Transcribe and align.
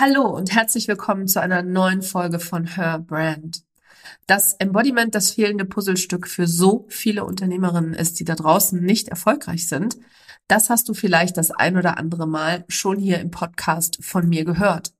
Hallo 0.00 0.28
und 0.28 0.54
herzlich 0.54 0.86
willkommen 0.86 1.26
zu 1.26 1.40
einer 1.40 1.62
neuen 1.62 2.02
Folge 2.02 2.38
von 2.38 2.66
Her 2.76 3.00
Brand. 3.00 3.64
Das 4.28 4.52
Embodiment, 4.52 5.12
das 5.12 5.32
fehlende 5.32 5.64
Puzzlestück 5.64 6.28
für 6.28 6.46
so 6.46 6.86
viele 6.88 7.24
Unternehmerinnen 7.24 7.94
ist, 7.94 8.20
die 8.20 8.24
da 8.24 8.36
draußen 8.36 8.80
nicht 8.80 9.08
erfolgreich 9.08 9.66
sind, 9.66 9.96
das 10.46 10.70
hast 10.70 10.88
du 10.88 10.94
vielleicht 10.94 11.36
das 11.36 11.50
ein 11.50 11.76
oder 11.76 11.98
andere 11.98 12.28
Mal 12.28 12.64
schon 12.68 13.00
hier 13.00 13.18
im 13.18 13.32
Podcast 13.32 13.98
von 14.00 14.28
mir 14.28 14.44
gehört. 14.44 14.92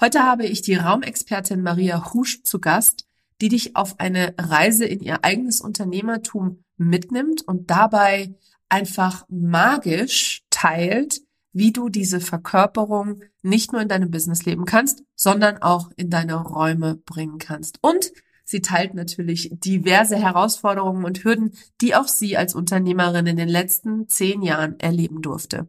Heute 0.00 0.24
habe 0.24 0.44
ich 0.44 0.60
die 0.60 0.74
Raumexpertin 0.74 1.62
Maria 1.62 2.12
Husch 2.12 2.42
zu 2.42 2.58
Gast, 2.58 3.06
die 3.40 3.48
dich 3.48 3.76
auf 3.76 4.00
eine 4.00 4.34
Reise 4.38 4.86
in 4.86 4.98
ihr 4.98 5.24
eigenes 5.24 5.60
Unternehmertum 5.60 6.64
mitnimmt 6.76 7.42
und 7.42 7.70
dabei 7.70 8.34
einfach 8.68 9.24
magisch 9.28 10.42
teilt, 10.50 11.20
wie 11.52 11.72
du 11.72 11.88
diese 11.88 12.20
Verkörperung 12.20 13.22
nicht 13.42 13.72
nur 13.72 13.80
in 13.82 13.88
deinem 13.88 14.10
Business 14.10 14.44
leben 14.44 14.64
kannst, 14.64 15.04
sondern 15.14 15.58
auch 15.58 15.90
in 15.96 16.10
deine 16.10 16.36
Räume 16.36 16.96
bringen 16.96 17.38
kannst. 17.38 17.78
Und 17.82 18.12
sie 18.44 18.62
teilt 18.62 18.94
natürlich 18.94 19.50
diverse 19.52 20.16
Herausforderungen 20.16 21.04
und 21.04 21.24
Hürden, 21.24 21.52
die 21.80 21.94
auch 21.94 22.08
sie 22.08 22.36
als 22.36 22.54
Unternehmerin 22.54 23.26
in 23.26 23.36
den 23.36 23.48
letzten 23.48 24.08
zehn 24.08 24.42
Jahren 24.42 24.78
erleben 24.80 25.22
durfte. 25.22 25.68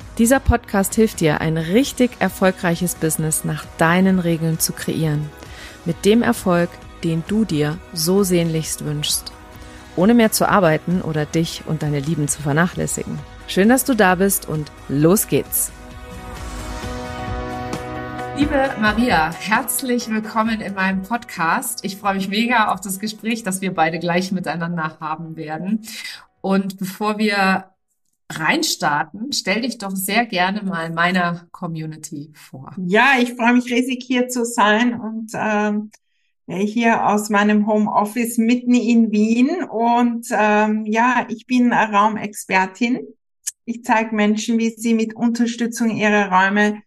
Dieser 0.21 0.39
Podcast 0.39 0.93
hilft 0.93 1.19
dir, 1.19 1.41
ein 1.41 1.57
richtig 1.57 2.11
erfolgreiches 2.19 2.93
Business 2.93 3.43
nach 3.43 3.65
deinen 3.79 4.19
Regeln 4.19 4.59
zu 4.59 4.71
kreieren. 4.71 5.27
Mit 5.83 6.05
dem 6.05 6.21
Erfolg, 6.21 6.69
den 7.03 7.23
du 7.27 7.43
dir 7.43 7.79
so 7.91 8.21
sehnlichst 8.21 8.85
wünschst. 8.85 9.31
Ohne 9.95 10.13
mehr 10.13 10.31
zu 10.31 10.47
arbeiten 10.47 11.01
oder 11.01 11.25
dich 11.25 11.63
und 11.65 11.81
deine 11.81 11.99
Lieben 11.99 12.27
zu 12.27 12.43
vernachlässigen. 12.43 13.17
Schön, 13.47 13.67
dass 13.67 13.83
du 13.83 13.95
da 13.95 14.13
bist 14.13 14.47
und 14.47 14.71
los 14.89 15.27
geht's. 15.27 15.71
Liebe 18.37 18.75
Maria, 18.79 19.33
herzlich 19.33 20.07
willkommen 20.07 20.61
in 20.61 20.75
meinem 20.75 21.01
Podcast. 21.01 21.83
Ich 21.83 21.97
freue 21.97 22.13
mich 22.13 22.27
mega 22.27 22.67
auf 22.67 22.79
das 22.79 22.99
Gespräch, 22.99 23.41
das 23.41 23.61
wir 23.61 23.73
beide 23.73 23.97
gleich 23.97 24.31
miteinander 24.31 24.97
haben 24.99 25.35
werden. 25.35 25.81
Und 26.41 26.77
bevor 26.77 27.17
wir 27.17 27.70
reinstarten, 28.39 29.31
stell 29.31 29.61
dich 29.61 29.77
doch 29.77 29.95
sehr 29.95 30.25
gerne 30.25 30.63
mal 30.63 30.91
meiner 30.91 31.47
Community 31.51 32.31
vor. 32.33 32.73
Ja, 32.77 33.13
ich 33.21 33.33
freue 33.33 33.53
mich 33.53 33.71
riesig 33.71 34.03
hier 34.03 34.27
zu 34.27 34.45
sein 34.45 34.99
und 34.99 35.31
ähm, 35.35 35.91
hier 36.47 37.07
aus 37.07 37.29
meinem 37.29 37.67
Homeoffice 37.67 38.37
mitten 38.37 38.73
in 38.73 39.11
Wien. 39.11 39.63
Und 39.63 40.27
ähm, 40.31 40.85
ja, 40.85 41.25
ich 41.29 41.47
bin 41.47 41.71
Raumexpertin. 41.71 43.07
Ich 43.65 43.83
zeige 43.83 44.15
Menschen, 44.15 44.57
wie 44.57 44.69
sie 44.69 44.93
mit 44.93 45.15
Unterstützung 45.15 45.91
ihrer 45.91 46.29
Räume 46.31 46.81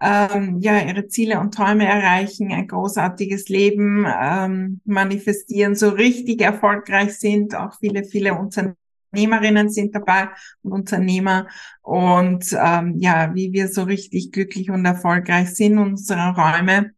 ähm, 0.00 0.58
ja 0.60 0.78
ihre 0.80 1.08
Ziele 1.08 1.40
und 1.40 1.54
Träume 1.54 1.86
erreichen, 1.86 2.52
ein 2.52 2.68
großartiges 2.68 3.48
Leben 3.48 4.06
ähm, 4.06 4.80
manifestieren, 4.84 5.74
so 5.74 5.88
richtig 5.88 6.42
erfolgreich 6.42 7.18
sind. 7.18 7.54
Auch 7.54 7.78
viele, 7.78 8.04
viele 8.04 8.34
Unternehmen 8.34 8.76
Unternehmerinnen 9.10 9.70
sind 9.70 9.94
dabei 9.94 10.28
und 10.62 10.72
Unternehmer 10.72 11.48
und 11.82 12.54
ähm, 12.58 12.96
ja, 12.98 13.34
wie 13.34 13.52
wir 13.52 13.68
so 13.68 13.84
richtig 13.84 14.32
glücklich 14.32 14.70
und 14.70 14.84
erfolgreich 14.84 15.54
sind. 15.54 15.78
Unsere 15.78 16.34
Räume 16.34 16.92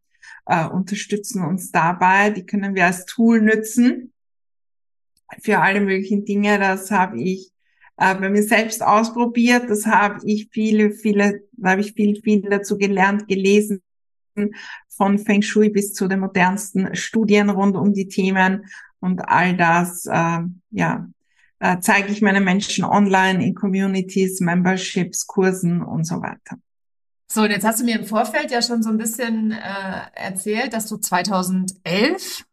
äh, 0.47 0.66
unterstützen 0.66 1.44
uns 1.44 1.71
dabei. 1.71 2.31
Die 2.31 2.47
können 2.47 2.75
wir 2.75 2.87
als 2.87 3.05
Tool 3.05 3.41
nützen 3.41 4.12
für 5.41 5.59
alle 5.59 5.81
möglichen 5.81 6.25
Dinge. 6.25 6.59
Das 6.59 6.91
habe 6.91 7.21
ich 7.21 7.53
äh, 7.99 8.15
bei 8.15 8.31
mir 8.31 8.43
selbst 8.43 8.83
ausprobiert. 8.83 9.69
Das 9.69 9.87
habe 9.87 10.21
ich 10.25 10.49
viele, 10.50 10.91
viele, 10.91 11.43
da 11.53 11.71
habe 11.71 11.83
ich 11.83 11.93
viel, 11.93 12.21
viel 12.22 12.43
dazu 12.43 12.78
gelernt, 12.78 13.28
gelesen 13.28 13.83
von 14.88 15.19
Feng 15.19 15.43
Shui 15.43 15.69
bis 15.69 15.94
zu 15.94 16.09
den 16.09 16.21
modernsten 16.21 16.94
Studien 16.94 17.50
rund 17.50 17.77
um 17.77 17.93
die 17.93 18.09
Themen 18.09 18.66
und 19.00 19.21
all 19.28 19.56
das, 19.56 20.06
äh, 20.06 20.41
ja, 20.71 21.09
äh, 21.61 21.79
zeige 21.81 22.13
ich 22.13 22.23
meine 22.23 22.41
Menschen 22.41 22.85
online 22.85 23.45
in 23.45 23.55
Communities, 23.55 24.41
Memberships, 24.41 25.27
Kursen 25.27 25.83
und 25.83 26.05
so 26.05 26.17
weiter. 26.23 26.59
So, 27.31 27.43
und 27.43 27.51
jetzt 27.51 27.65
hast 27.65 27.81
du 27.81 27.85
mir 27.85 27.99
im 27.99 28.07
Vorfeld 28.07 28.51
ja 28.51 28.63
schon 28.63 28.83
so 28.83 28.89
ein 28.89 28.97
bisschen 28.97 29.53
äh, 29.53 30.01
erzählt, 30.15 30.73
dass 30.73 30.87
du 30.87 30.97
2011 30.97 32.45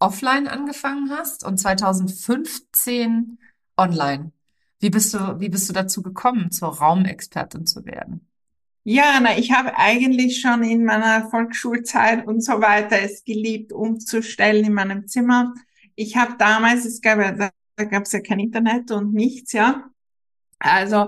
offline 0.00 0.48
angefangen 0.48 1.10
hast 1.10 1.44
und 1.44 1.58
2015 1.58 3.38
online. 3.76 4.32
Wie 4.80 4.90
bist 4.90 5.14
du, 5.14 5.40
wie 5.40 5.48
bist 5.48 5.68
du 5.68 5.72
dazu 5.72 6.02
gekommen, 6.02 6.50
zur 6.50 6.76
Raumexpertin 6.76 7.66
zu 7.66 7.84
werden? 7.86 8.28
Ja, 8.84 9.18
na, 9.20 9.36
ich 9.36 9.52
habe 9.52 9.76
eigentlich 9.76 10.40
schon 10.40 10.62
in 10.62 10.84
meiner 10.84 11.28
Volksschulzeit 11.28 12.26
und 12.26 12.44
so 12.44 12.60
weiter 12.60 13.00
es 13.00 13.24
geliebt, 13.24 13.72
umzustellen 13.72 14.64
in 14.64 14.72
meinem 14.72 15.06
Zimmer. 15.08 15.52
Ich 15.94 16.16
habe 16.16 16.36
damals, 16.38 16.84
es 16.84 17.00
gab 17.00 17.18
ja 17.18 17.50
da 17.78 17.84
gab 17.84 18.04
es 18.04 18.12
ja 18.12 18.20
kein 18.20 18.40
Internet 18.40 18.90
und 18.90 19.14
nichts, 19.14 19.52
ja. 19.52 19.90
Also 20.58 21.04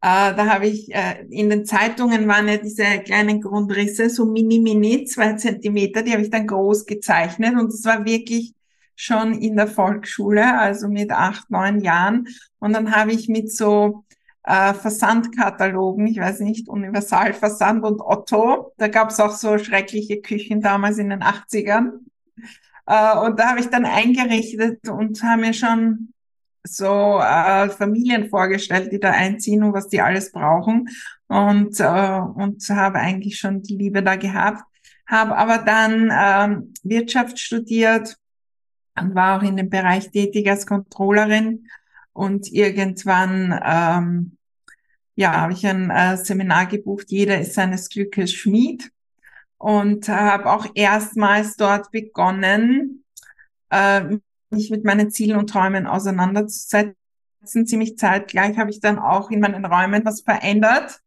äh, 0.00 0.34
da 0.34 0.46
habe 0.46 0.68
ich 0.68 0.94
äh, 0.94 1.26
in 1.28 1.50
den 1.50 1.66
Zeitungen 1.66 2.28
waren 2.28 2.46
ja 2.46 2.56
diese 2.56 3.00
kleinen 3.00 3.40
Grundrisse, 3.40 4.08
so 4.08 4.24
mini 4.24 4.60
mini, 4.60 5.04
zwei 5.06 5.34
Zentimeter, 5.34 6.02
die 6.02 6.12
habe 6.12 6.22
ich 6.22 6.30
dann 6.30 6.46
groß 6.46 6.86
gezeichnet 6.86 7.54
und 7.54 7.72
es 7.72 7.84
war 7.84 8.04
wirklich 8.04 8.54
schon 8.94 9.34
in 9.34 9.56
der 9.56 9.66
Volksschule, 9.66 10.58
also 10.58 10.88
mit 10.88 11.10
acht, 11.10 11.50
neun 11.50 11.80
Jahren. 11.80 12.28
Und 12.60 12.74
dann 12.74 12.94
habe 12.94 13.12
ich 13.12 13.28
mit 13.28 13.52
so 13.52 14.04
äh, 14.44 14.74
Versandkatalogen, 14.74 16.06
ich 16.06 16.20
weiß 16.20 16.40
nicht, 16.40 16.68
Universalversand 16.68 17.84
und 17.84 18.00
Otto, 18.00 18.72
da 18.76 18.86
gab 18.86 19.10
es 19.10 19.18
auch 19.18 19.34
so 19.34 19.58
schreckliche 19.58 20.20
Küchen 20.20 20.60
damals 20.60 20.98
in 20.98 21.10
den 21.10 21.24
80ern. 21.24 21.90
Äh, 22.86 23.18
und 23.18 23.40
da 23.40 23.50
habe 23.50 23.60
ich 23.60 23.68
dann 23.68 23.84
eingerichtet 23.84 24.88
und 24.88 25.20
habe 25.24 25.42
mir 25.42 25.54
schon 25.54 26.11
so 26.64 27.18
äh, 27.20 27.68
Familien 27.68 28.28
vorgestellt, 28.28 28.92
die 28.92 29.00
da 29.00 29.10
einziehen 29.10 29.62
und 29.62 29.72
was 29.72 29.88
die 29.88 30.00
alles 30.00 30.32
brauchen. 30.32 30.88
Und, 31.26 31.80
äh, 31.80 32.20
und 32.20 32.62
habe 32.68 32.98
eigentlich 32.98 33.38
schon 33.38 33.62
die 33.62 33.76
Liebe 33.76 34.02
da 34.02 34.16
gehabt. 34.16 34.62
Habe 35.06 35.36
aber 35.36 35.58
dann 35.58 36.10
ähm, 36.12 36.74
Wirtschaft 36.82 37.38
studiert 37.38 38.16
und 38.98 39.14
war 39.14 39.38
auch 39.38 39.42
in 39.42 39.56
dem 39.56 39.70
Bereich 39.70 40.10
tätig 40.10 40.48
als 40.48 40.66
Controllerin. 40.66 41.66
Und 42.12 42.52
irgendwann 42.52 43.58
ähm, 43.64 44.36
ja, 45.14 45.32
habe 45.40 45.52
ich 45.52 45.66
ein 45.66 45.90
äh, 45.90 46.16
Seminar 46.16 46.66
gebucht, 46.66 47.06
jeder 47.10 47.40
ist 47.40 47.54
seines 47.54 47.88
Glückes 47.88 48.32
Schmied. 48.32 48.90
Und 49.58 50.08
habe 50.08 50.50
auch 50.50 50.66
erstmals 50.74 51.56
dort 51.56 51.92
begonnen, 51.92 53.04
äh, 53.70 54.18
mich 54.52 54.70
mit 54.70 54.84
meinen 54.84 55.10
Zielen 55.10 55.38
und 55.38 55.50
Träumen 55.50 55.86
auseinanderzusetzen. 55.86 56.96
Ziemlich 57.44 57.98
zeitgleich 57.98 58.56
habe 58.56 58.70
ich 58.70 58.80
dann 58.80 58.98
auch 58.98 59.30
in 59.30 59.40
meinen 59.40 59.64
Räumen 59.64 60.04
was 60.04 60.20
verändert 60.20 61.00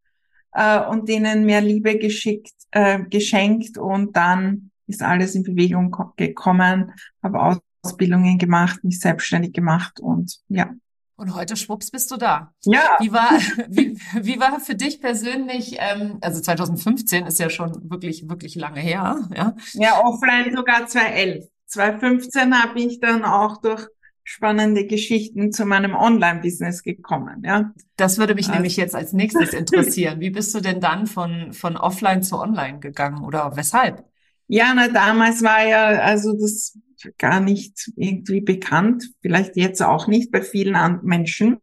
äh, 0.52 0.80
und 0.80 1.08
denen 1.08 1.46
mehr 1.46 1.62
Liebe 1.62 1.98
geschickt, 1.98 2.54
äh, 2.72 3.00
geschenkt 3.04 3.78
und 3.78 4.16
dann 4.16 4.72
ist 4.88 5.02
alles 5.02 5.36
in 5.36 5.44
Bewegung 5.44 5.96
gekommen, 6.18 6.92
habe 7.24 7.60
Ausbildungen 7.84 8.38
gemacht, 8.38 8.84
mich 8.84 9.00
selbstständig 9.00 9.54
gemacht 9.54 10.00
und 10.00 10.40
ja. 10.50 10.72
Und 11.18 11.34
heute 11.34 11.56
schwupps 11.56 11.92
bist 11.92 12.12
du 12.12 12.18
da. 12.18 12.54
Ja. 12.66 12.98
Wie 13.00 13.12
war, 13.14 13.30
wie, 13.70 13.98
wie 14.22 14.40
war 14.40 14.60
für 14.60 14.76
dich 14.76 15.00
persönlich, 15.00 15.78
ähm, 15.80 16.18
also 16.22 16.42
2015 16.42 17.26
ist 17.26 17.40
ja 17.40 17.50
schon 17.50 17.90
wirklich, 17.90 18.28
wirklich 18.28 18.56
lange 18.56 18.82
her, 18.82 19.28
ja? 19.34 19.56
Ja, 19.74 20.04
offline 20.04 20.54
sogar 20.54 20.88
2011. 20.88 21.46
2015 21.68 22.62
habe 22.62 22.80
ich 22.80 23.00
dann 23.00 23.24
auch 23.26 23.62
durch 23.62 23.88
spannende 24.24 24.88
Geschichten 24.88 25.52
zu 25.52 25.66
meinem 25.66 25.94
Online-Business 25.94 26.82
gekommen, 26.82 27.44
ja. 27.46 27.72
Das 27.96 28.18
würde 28.18 28.34
mich 28.34 28.48
also, 28.48 28.56
nämlich 28.56 28.76
jetzt 28.76 28.96
als 28.96 29.14
nächstes 29.14 29.54
interessieren. 29.54 30.20
Wie 30.20 30.32
bist 30.32 30.54
du 30.56 30.62
denn 30.62 30.82
dann 30.82 31.06
von, 31.06 31.54
von 31.54 31.78
offline 31.78 32.24
zu 32.24 32.40
online 32.40 32.80
gegangen 32.80 33.24
oder 33.24 33.56
weshalb? 33.56 34.04
Ja, 34.48 34.74
na, 34.76 34.88
damals 34.88 35.44
war 35.44 35.66
ja, 35.66 35.86
also 36.02 36.34
das 36.34 36.78
gar 37.20 37.40
nicht 37.40 37.92
irgendwie 37.96 38.42
bekannt, 38.42 39.12
vielleicht 39.22 39.56
jetzt 39.58 39.82
auch 39.82 40.08
nicht 40.08 40.32
bei 40.32 40.42
vielen 40.42 41.00
Menschen, 41.04 41.62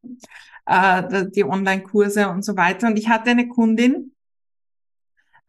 äh, 0.67 1.27
die 1.35 1.45
Online-Kurse 1.45 2.29
und 2.29 2.45
so 2.45 2.57
weiter. 2.57 2.87
Und 2.87 2.99
ich 2.99 3.09
hatte 3.09 3.31
eine 3.31 3.49
Kundin, 3.49 4.13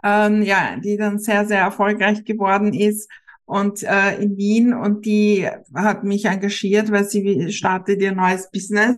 ähm, 0.04 0.42
ja, 0.42 0.78
die 0.78 0.98
dann 0.98 1.20
sehr, 1.20 1.46
sehr 1.46 1.60
erfolgreich 1.60 2.26
geworden 2.26 2.74
ist 2.74 3.10
und 3.46 3.84
äh, 3.84 4.18
in 4.22 4.38
Wien 4.38 4.74
und 4.74 5.06
die 5.06 5.48
hat 5.74 6.04
mich 6.04 6.26
engagiert, 6.26 6.92
weil 6.92 7.06
sie 7.06 7.52
startet 7.52 8.02
ihr 8.02 8.14
neues 8.14 8.50
Business 8.52 8.98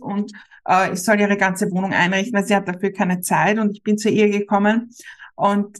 und 0.00 0.32
äh, 0.66 0.92
ich 0.92 1.02
soll 1.02 1.20
ihre 1.20 1.36
ganze 1.36 1.70
Wohnung 1.70 1.92
einrichten, 1.92 2.34
weil 2.34 2.44
sie 2.46 2.54
hat 2.54 2.68
dafür 2.68 2.92
keine 2.92 3.20
Zeit 3.20 3.58
und 3.58 3.70
ich 3.70 3.82
bin 3.82 3.98
zu 3.98 4.10
ihr 4.10 4.28
gekommen 4.28 4.90
und 5.34 5.78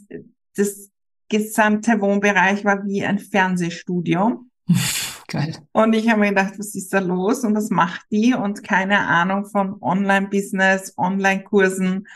das 0.55 0.89
gesamte 1.29 1.99
Wohnbereich 1.99 2.63
war 2.65 2.85
wie 2.85 3.03
ein 3.03 3.19
Fernsehstudio. 3.19 4.45
Geil. 5.27 5.57
Und 5.71 5.93
ich 5.93 6.09
habe 6.09 6.19
mir 6.19 6.29
gedacht, 6.29 6.59
was 6.59 6.75
ist 6.75 6.93
da 6.93 6.99
los 6.99 7.43
und 7.43 7.55
was 7.55 7.69
macht 7.69 8.05
die? 8.11 8.35
Und 8.35 8.63
keine 8.63 8.99
Ahnung 9.07 9.45
von 9.45 9.81
Online-Business, 9.81 10.93
Online-Kursen. 10.95 12.07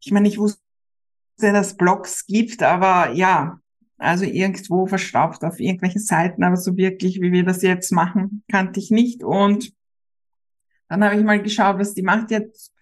Ich 0.00 0.12
meine, 0.12 0.28
ich 0.28 0.38
wusste, 0.38 0.60
dass 1.38 1.68
es 1.68 1.76
Blogs 1.76 2.26
gibt, 2.26 2.62
aber 2.62 3.12
ja, 3.12 3.60
also 3.98 4.24
irgendwo 4.24 4.86
verstaubt 4.86 5.42
auf 5.44 5.58
irgendwelchen 5.58 6.00
Seiten, 6.00 6.44
aber 6.44 6.56
so 6.56 6.76
wirklich, 6.76 7.20
wie 7.20 7.32
wir 7.32 7.44
das 7.44 7.62
jetzt 7.62 7.92
machen, 7.92 8.42
kannte 8.50 8.78
ich 8.80 8.90
nicht. 8.90 9.24
Und 9.24 9.72
dann 10.88 11.02
habe 11.02 11.16
ich 11.16 11.24
mal 11.24 11.42
geschaut, 11.42 11.78
was 11.78 11.94
die 11.94 12.02
macht 12.02 12.30
jetzt 12.30 12.72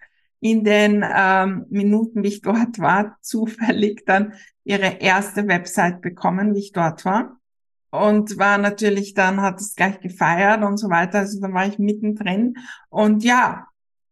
in 0.41 0.63
den 0.63 1.03
ähm, 1.07 1.65
Minuten, 1.69 2.23
wie 2.23 2.27
ich 2.27 2.41
dort 2.41 2.79
war, 2.79 3.17
zufällig 3.21 4.05
dann 4.05 4.33
ihre 4.63 4.97
erste 4.99 5.47
Website 5.47 6.01
bekommen, 6.01 6.53
wie 6.53 6.59
ich 6.59 6.71
dort 6.71 7.05
war. 7.05 7.37
Und 7.91 8.37
war 8.37 8.57
natürlich 8.57 9.13
dann, 9.13 9.41
hat 9.41 9.61
es 9.61 9.73
gleich 9.75 10.01
gefeiert 10.01 10.63
und 10.63 10.77
so 10.77 10.89
weiter. 10.89 11.19
Also 11.19 11.39
dann 11.39 11.53
war 11.53 11.65
ich 11.65 11.79
mittendrin. 11.79 12.55
Und 12.89 13.23
ja, 13.23 13.67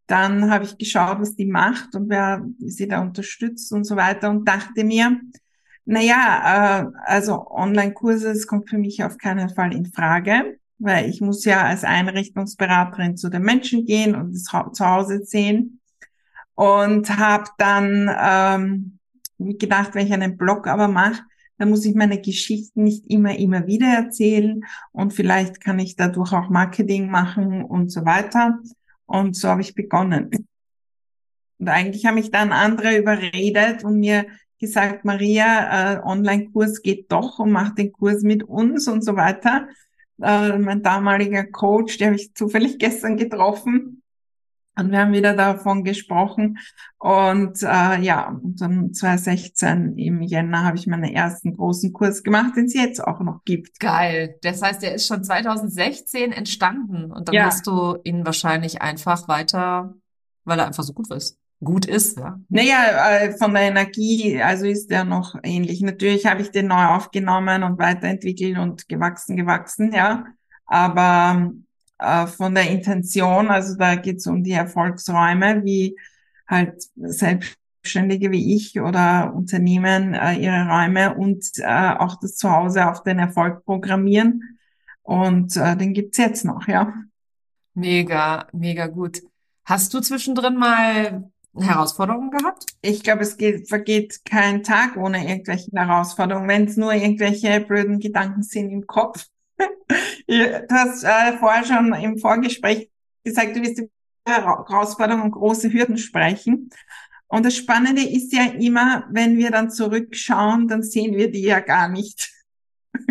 dann 0.08 0.50
habe 0.50 0.64
ich 0.64 0.78
geschaut, 0.78 1.20
was 1.20 1.36
die 1.36 1.46
macht 1.46 1.94
und 1.96 2.10
wer 2.10 2.46
sie 2.60 2.88
da 2.88 3.02
unterstützt 3.02 3.72
und 3.74 3.84
so 3.84 3.96
weiter 3.96 4.30
und 4.30 4.48
dachte 4.48 4.84
mir, 4.84 5.20
naja, 5.86 6.82
äh, 6.82 6.92
also 7.06 7.48
Online-Kurse, 7.50 8.30
das 8.34 8.48
kommt 8.48 8.70
für 8.70 8.78
mich 8.78 9.04
auf 9.04 9.18
keinen 9.18 9.50
Fall 9.50 9.74
in 9.74 9.86
Frage, 9.86 10.58
weil 10.78 11.10
ich 11.10 11.22
muss 11.22 11.46
ja 11.46 11.64
als 11.64 11.84
Einrichtungsberaterin 11.84 13.18
zu 13.18 13.30
den 13.30 13.44
Menschen 13.44 13.86
gehen 13.86 14.16
und 14.16 14.34
das 14.34 14.44
zu 14.44 14.86
Hause 14.86 15.24
sehen. 15.24 15.80
Und 16.56 17.10
habe 17.18 17.46
dann 17.58 18.10
ähm, 18.16 19.00
gedacht, 19.58 19.96
wenn 19.96 20.06
ich 20.06 20.14
einen 20.14 20.38
Blog 20.38 20.68
aber 20.68 20.88
mache, 20.88 21.24
dann 21.58 21.70
muss 21.70 21.86
ich 21.86 21.96
meine 21.96 22.20
Geschichten 22.20 22.84
nicht 22.84 23.10
immer, 23.10 23.38
immer 23.38 23.66
wieder 23.68 23.88
erzählen 23.88 24.64
und 24.92 25.14
vielleicht 25.14 25.62
kann 25.62 25.80
ich 25.80 25.96
dadurch 25.96 26.34
auch 26.34 26.50
Marketing 26.50 27.10
machen 27.10 27.64
und 27.64 27.92
so 27.92 28.06
weiter. 28.06 28.60
Und 29.06 29.36
so 29.36 29.50
habe 29.50 29.62
ich 29.62 29.76
begonnen. 29.76 30.30
Und 31.60 31.70
eigentlich 31.70 32.06
haben 32.06 32.16
mich 32.16 32.32
dann 32.32 32.52
andere 32.52 32.98
überredet 32.98 33.84
und 33.84 34.00
mir 34.00 34.26
gesagt, 34.64 35.04
Maria, 35.04 35.96
äh, 35.96 36.02
Online-Kurs 36.04 36.82
geht 36.82 37.12
doch 37.12 37.40
und 37.40 37.52
mach 37.52 37.76
den 37.76 37.92
Kurs 37.92 38.24
mit 38.24 38.44
uns 38.44 38.88
und 38.88 39.04
so 39.04 39.18
weiter. 39.18 39.68
Äh, 40.22 40.58
mein 40.58 40.82
damaliger 40.82 41.44
Coach, 41.44 41.98
der 41.98 42.08
habe 42.08 42.16
ich 42.16 42.34
zufällig 42.34 42.80
gestern 42.80 43.18
getroffen. 43.18 44.02
Und 44.76 44.90
wir 44.90 45.00
haben 45.00 45.12
wieder 45.12 45.36
davon 45.36 45.84
gesprochen. 45.84 46.58
Und 46.98 47.62
äh, 47.62 48.00
ja, 48.00 48.30
und 48.30 48.60
dann 48.62 48.94
2016 48.94 49.98
im 49.98 50.22
Jänner 50.22 50.64
habe 50.64 50.78
ich 50.78 50.88
meinen 50.88 51.14
ersten 51.14 51.56
großen 51.56 51.92
Kurs 51.92 52.24
gemacht, 52.24 52.56
den 52.56 52.66
es 52.66 52.74
jetzt 52.74 53.04
auch 53.04 53.20
noch 53.20 53.44
gibt. 53.44 53.82
Geil. 53.82 54.38
Das 54.44 54.62
heißt, 54.62 54.82
der 54.82 54.96
ist 54.96 55.08
schon 55.08 55.24
2016 55.24 56.32
entstanden. 56.32 57.12
Und 57.12 57.28
dann 57.28 57.36
ja. 57.36 57.46
hast 57.46 57.68
du 57.68 57.98
ihn 58.04 58.26
wahrscheinlich 58.26 58.82
einfach 58.82 59.28
weiter, 59.28 59.94
weil 60.46 60.58
er 60.58 60.68
einfach 60.68 60.84
so 60.84 60.94
gut 60.94 61.12
ist 61.12 61.43
gut 61.64 61.86
ist. 61.86 62.18
Ja. 62.18 62.40
Naja, 62.50 63.18
äh, 63.18 63.38
von 63.38 63.54
der 63.54 63.64
Energie, 63.64 64.42
also 64.42 64.66
ist 64.66 64.90
der 64.90 65.04
noch 65.04 65.36
ähnlich. 65.44 65.82
Natürlich 65.82 66.26
habe 66.26 66.42
ich 66.42 66.52
den 66.52 66.68
neu 66.68 66.86
aufgenommen 66.86 67.64
und 67.64 67.80
weiterentwickelt 67.80 68.58
und 68.58 68.88
gewachsen, 68.90 69.36
gewachsen, 69.36 69.92
ja. 69.94 70.26
Aber 70.66 71.52
äh, 72.00 72.28
von 72.28 72.56
der 72.56 72.70
Intention, 72.70 73.50
also 73.50 73.76
da 73.78 73.96
geht 73.96 74.18
es 74.18 74.28
um 74.28 74.44
die 74.44 74.52
Erfolgsräume, 74.52 75.64
wie 75.64 75.96
halt 76.48 76.84
Selbstständige 76.96 78.32
wie 78.32 78.56
ich 78.56 78.80
oder 78.80 79.34
Unternehmen 79.34 80.14
äh, 80.14 80.36
ihre 80.36 80.68
Räume 80.68 81.16
und 81.16 81.46
äh, 81.60 81.94
auch 81.98 82.20
das 82.20 82.36
Zuhause 82.36 82.90
auf 82.90 83.04
den 83.04 83.20
Erfolg 83.20 83.64
programmieren. 83.66 84.58
Und 85.02 85.58
äh, 85.58 85.76
den 85.76 85.94
gibt's 85.94 86.18
jetzt 86.18 86.46
noch, 86.46 86.68
ja. 86.68 86.94
Mega, 87.74 88.48
mega 88.54 88.88
gut. 88.88 89.22
Hast 89.66 89.94
du 89.94 90.00
zwischendrin 90.00 90.58
mal 90.58 91.32
Herausforderungen 91.56 92.32
gehabt? 92.32 92.66
Ich 92.82 93.04
glaube, 93.04 93.22
es 93.22 93.38
geht, 93.38 93.70
vergeht 93.70 94.26
kein 94.26 94.64
Tag 94.64 94.98
ohne 94.98 95.28
irgendwelche 95.28 95.72
Herausforderungen, 95.72 96.48
wenn 96.48 96.66
es 96.66 96.78
nur 96.78 96.94
irgendwelche 96.94 97.60
blöden 97.62 98.00
Gedanken 98.00 98.44
sind 98.44 98.72
im 98.72 98.88
Kopf. 98.88 99.26
du 99.58 100.68
hast 100.72 101.04
äh, 101.04 101.38
vorher 101.38 101.66
schon 101.66 101.94
im 101.94 102.18
Vorgespräch 102.18 102.90
gesagt, 103.24 103.56
du 103.56 103.62
wirst 103.62 103.80
über 103.80 103.90
Herausforderungen 104.26 105.26
und 105.26 105.32
große 105.32 105.72
Hürden 105.72 105.98
sprechen. 105.98 106.70
Und 107.28 107.46
das 107.46 107.56
Spannende 107.56 108.04
ist 108.04 108.34
ja 108.34 108.46
immer, 108.46 109.08
wenn 109.10 109.38
wir 109.38 109.52
dann 109.52 109.72
zurückschauen, 109.72 110.68
dann 110.68 110.84
sehen 110.84 111.16
wir 111.16 111.32
die 111.32 111.44
ja 111.44 111.60
gar 111.60 111.88
nicht. 111.88 112.32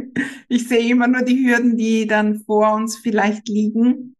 Ich 0.48 0.68
sehe 0.68 0.90
immer 0.90 1.08
nur 1.08 1.22
die 1.22 1.46
Hürden, 1.46 1.78
die 1.78 2.06
dann 2.06 2.40
vor 2.44 2.74
uns 2.74 2.98
vielleicht 2.98 3.48
liegen 3.48 4.14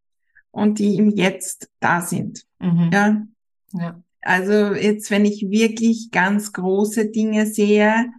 und 0.51 0.79
die 0.79 0.97
im 0.97 1.11
Jetzt 1.11 1.69
da 1.79 2.01
sind. 2.01 2.47
Mhm. 2.59 2.91
Ja. 2.91 3.27
ja. 3.75 4.03
Also 4.23 4.75
jetzt, 4.75 5.11
wenn 5.11 5.25
ich 5.25 5.51
wirklich 5.51 6.11
ganz 6.11 6.53
große 6.53 7.11
Dinge 7.11 7.47
sehe, 7.47 8.13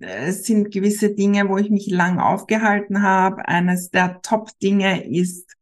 es 0.00 0.44
sind 0.44 0.70
gewisse 0.70 1.14
Dinge, 1.14 1.48
wo 1.48 1.56
ich 1.56 1.70
mich 1.70 1.88
lang 1.88 2.18
aufgehalten 2.18 3.02
habe. 3.02 3.46
Eines 3.48 3.90
der 3.90 4.20
Top-Dinge 4.22 5.08
ist, 5.08 5.54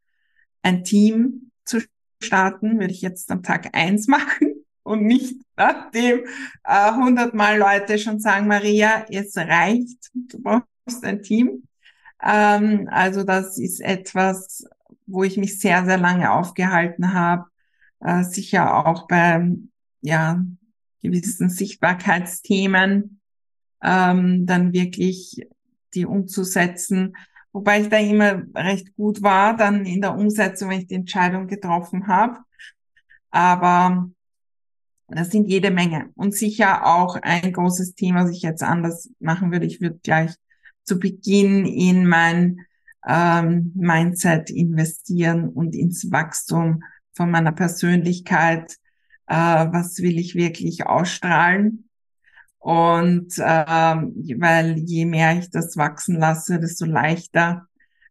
ein 0.61 0.83
Team 0.83 1.51
zu 1.63 1.81
starten, 2.21 2.79
würde 2.79 2.93
ich 2.93 3.01
jetzt 3.01 3.31
am 3.31 3.43
Tag 3.43 3.69
eins 3.73 4.07
machen 4.07 4.65
und 4.83 5.03
nicht 5.03 5.41
nachdem 5.55 6.25
äh, 6.63 6.93
hundertmal 6.93 7.55
äh, 7.55 7.57
Leute 7.57 7.99
schon 7.99 8.19
sagen, 8.19 8.47
Maria, 8.47 9.05
es 9.09 9.35
reicht, 9.35 10.09
du 10.13 10.41
brauchst 10.41 11.03
ein 11.03 11.23
Team. 11.23 11.63
Ähm, 12.23 12.87
also 12.91 13.23
das 13.23 13.57
ist 13.57 13.81
etwas, 13.81 14.65
wo 15.05 15.23
ich 15.23 15.37
mich 15.37 15.59
sehr, 15.59 15.83
sehr 15.85 15.97
lange 15.97 16.31
aufgehalten 16.31 17.13
habe. 17.13 17.45
Äh, 17.99 18.23
sicher 18.23 18.85
auch 18.85 19.07
beim 19.07 19.71
ja, 20.01 20.43
gewissen 21.01 21.49
Sichtbarkeitsthemen 21.49 23.19
ähm, 23.83 24.45
dann 24.45 24.73
wirklich 24.73 25.47
die 25.93 26.05
umzusetzen. 26.05 27.15
Wobei 27.51 27.81
ich 27.81 27.89
da 27.89 27.97
immer 27.97 28.43
recht 28.55 28.95
gut 28.95 29.21
war, 29.21 29.55
dann 29.55 29.85
in 29.85 30.01
der 30.01 30.15
Umsetzung, 30.15 30.69
wenn 30.69 30.81
ich 30.81 30.87
die 30.87 30.95
Entscheidung 30.95 31.47
getroffen 31.47 32.07
habe. 32.07 32.39
Aber 33.31 34.09
das 35.07 35.31
sind 35.31 35.47
jede 35.47 35.71
Menge. 35.71 36.09
Und 36.15 36.35
sicher 36.35 36.85
auch 36.85 37.15
ein 37.21 37.53
großes 37.53 37.95
Thema, 37.95 38.25
was 38.25 38.31
ich 38.31 38.41
jetzt 38.41 38.63
anders 38.63 39.09
machen 39.19 39.51
würde. 39.51 39.65
Ich 39.65 39.81
würde 39.81 39.99
gleich 40.03 40.35
zu 40.83 40.99
Beginn 40.99 41.65
in 41.65 42.07
mein 42.07 42.65
ähm, 43.07 43.71
Mindset 43.75 44.49
investieren 44.49 45.49
und 45.49 45.75
ins 45.75 46.11
Wachstum 46.11 46.83
von 47.13 47.31
meiner 47.31 47.51
Persönlichkeit, 47.51 48.77
äh, 49.27 49.35
was 49.71 49.99
will 49.99 50.17
ich 50.17 50.35
wirklich 50.35 50.85
ausstrahlen. 50.85 51.89
Und 52.59 53.37
äh, 53.37 53.43
weil 53.43 54.77
je 54.79 55.05
mehr 55.05 55.37
ich 55.37 55.49
das 55.51 55.77
wachsen 55.77 56.19
lasse, 56.19 56.59
desto 56.59 56.85
leichter 56.85 57.67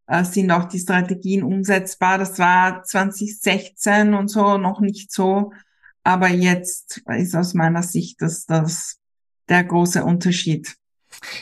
äh, 0.07 0.25
sind 0.25 0.51
auch 0.51 0.65
die 0.65 0.79
Strategien 0.79 1.43
umsetzbar. 1.43 2.19
Das 2.19 2.39
war 2.39 2.83
2016 2.83 4.15
und 4.15 4.29
so 4.29 4.57
noch 4.57 4.81
nicht 4.81 5.13
so. 5.13 5.53
Aber 6.05 6.29
jetzt 6.29 7.03
ist 7.19 7.35
aus 7.35 7.55
meiner 7.55 7.83
Sicht 7.83 8.23
das, 8.23 8.47
das 8.47 8.99
der 9.49 9.65
große 9.65 10.05
Unterschied. 10.05 10.77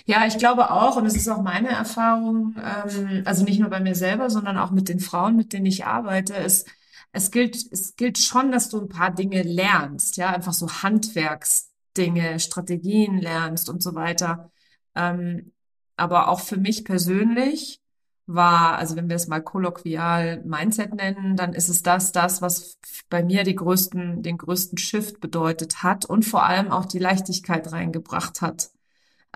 Ja, 0.06 0.26
ich 0.26 0.38
glaube 0.38 0.70
auch, 0.70 0.96
und 0.96 1.06
es 1.06 1.16
ist 1.16 1.28
auch 1.28 1.42
meine 1.42 1.68
Erfahrung, 1.68 2.54
ähm, 2.58 3.22
also 3.24 3.44
nicht 3.44 3.60
nur 3.60 3.70
bei 3.70 3.80
mir 3.80 3.94
selber, 3.94 4.30
sondern 4.30 4.56
auch 4.56 4.70
mit 4.70 4.88
den 4.88 5.00
Frauen, 5.00 5.36
mit 5.36 5.52
denen 5.52 5.66
ich 5.66 5.84
arbeite, 5.84 6.34
ist, 6.34 6.68
es 7.14 7.30
gilt, 7.30 7.56
es 7.71 7.94
gilt 7.94 8.18
schon, 8.18 8.50
dass 8.50 8.68
du 8.68 8.80
ein 8.80 8.88
paar 8.88 9.12
Dinge 9.12 9.42
lernst, 9.42 10.16
ja, 10.16 10.30
einfach 10.30 10.52
so 10.52 10.68
Handwerksdinge, 10.68 12.40
Strategien 12.40 13.18
lernst 13.18 13.68
und 13.68 13.83
so 13.83 13.94
weiter. 13.94 14.50
Ähm, 14.97 15.52
aber 15.97 16.28
auch 16.28 16.40
für 16.40 16.56
mich 16.56 16.85
persönlich 16.85 17.80
war, 18.26 18.78
also 18.78 18.97
wenn 18.97 19.09
wir 19.09 19.16
es 19.16 19.28
mal 19.28 19.42
kolloquial 19.42 20.42
Mindset 20.44 20.94
nennen, 20.94 21.37
dann 21.37 21.52
ist 21.52 21.68
es 21.68 21.83
das, 21.83 22.11
das, 22.11 22.42
was 22.42 22.78
bei 23.11 23.23
mir 23.23 23.44
die 23.44 23.54
größten, 23.54 24.23
den 24.23 24.37
größten 24.37 24.78
Shift 24.78 25.21
bedeutet 25.21 25.85
hat 25.85 26.06
und 26.06 26.25
vor 26.25 26.44
allem 26.44 26.73
auch 26.73 26.87
die 26.87 26.99
Leichtigkeit 26.99 27.71
reingebracht 27.71 28.40
hat. 28.40 28.71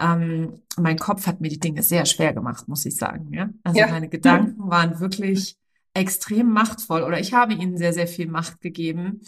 Ähm, 0.01 0.63
mein 0.77 0.99
Kopf 0.99 1.29
hat 1.29 1.41
mir 1.41 1.49
die 1.49 1.61
Dinge 1.61 1.85
sehr 1.85 2.07
schwer 2.07 2.33
gemacht, 2.33 2.67
muss 2.67 2.87
ich 2.87 2.97
sagen. 2.97 3.33
Ja? 3.33 3.51
Also 3.63 3.79
ja. 3.79 3.87
meine 3.87 4.09
Gedanken 4.09 4.69
waren 4.69 4.99
wirklich 4.99 5.58
extrem 5.95 6.50
machtvoll 6.52 7.02
oder 7.02 7.21
ich 7.21 7.33
habe 7.35 7.54
ihnen 7.54 7.76
sehr, 7.76 7.92
sehr 7.92 8.09
viel 8.09 8.28
Macht 8.28 8.61
gegeben. 8.61 9.23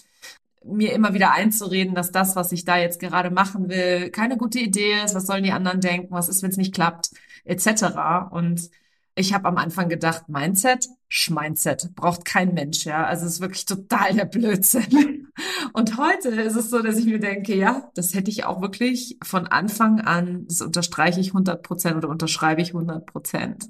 mir 0.65 0.93
immer 0.93 1.15
wieder 1.15 1.33
einzureden, 1.33 1.95
dass 1.95 2.13
das, 2.13 2.37
was 2.37 2.53
ich 2.53 2.65
da 2.65 2.79
jetzt 2.79 3.01
gerade 3.01 3.31
machen 3.31 3.69
will, 3.71 4.11
keine 4.11 4.37
gute 4.37 4.61
Idee 4.61 5.03
ist, 5.05 5.15
was 5.15 5.27
sollen 5.27 5.45
die 5.45 5.53
anderen 5.53 5.81
denken, 5.81 6.13
was 6.13 6.29
ist, 6.29 6.43
wenn 6.43 6.51
es 6.51 6.59
nicht 6.59 6.75
klappt, 6.75 7.11
etc. 7.45 8.31
Und 8.31 8.71
ich 9.15 9.35
habe 9.35 9.49
am 9.49 9.57
Anfang 9.59 9.89
gedacht, 9.89 10.29
Mindset, 10.29 10.89
Schmindset, 11.09 11.95
braucht 11.95 12.25
kein 12.25 12.55
Mensch, 12.55 12.85
ja. 12.85 13.05
Also 13.05 13.27
es 13.27 13.35
ist 13.35 13.41
wirklich 13.41 13.67
total 13.67 14.15
der 14.15 14.25
Blödsinn. 14.25 15.29
Und 15.73 15.99
heute 15.99 16.29
ist 16.29 16.57
es 16.57 16.71
so, 16.71 16.81
dass 16.83 16.99
ich 16.99 17.07
mir 17.07 17.21
denke, 17.21 17.55
ja, 17.55 17.91
das 17.95 18.15
hätte 18.15 18.31
ich 18.31 18.45
auch 18.45 18.61
wirklich 18.63 19.19
von 19.23 19.47
Anfang 19.47 20.01
an, 20.01 20.47
das 20.47 20.61
unterstreiche 20.61 21.21
ich 21.21 21.29
100 21.29 21.63
Prozent 21.63 21.97
oder 21.97 22.09
unterschreibe 22.09 22.63
ich 22.63 22.69
100 22.69 23.07
Prozent. 23.07 23.69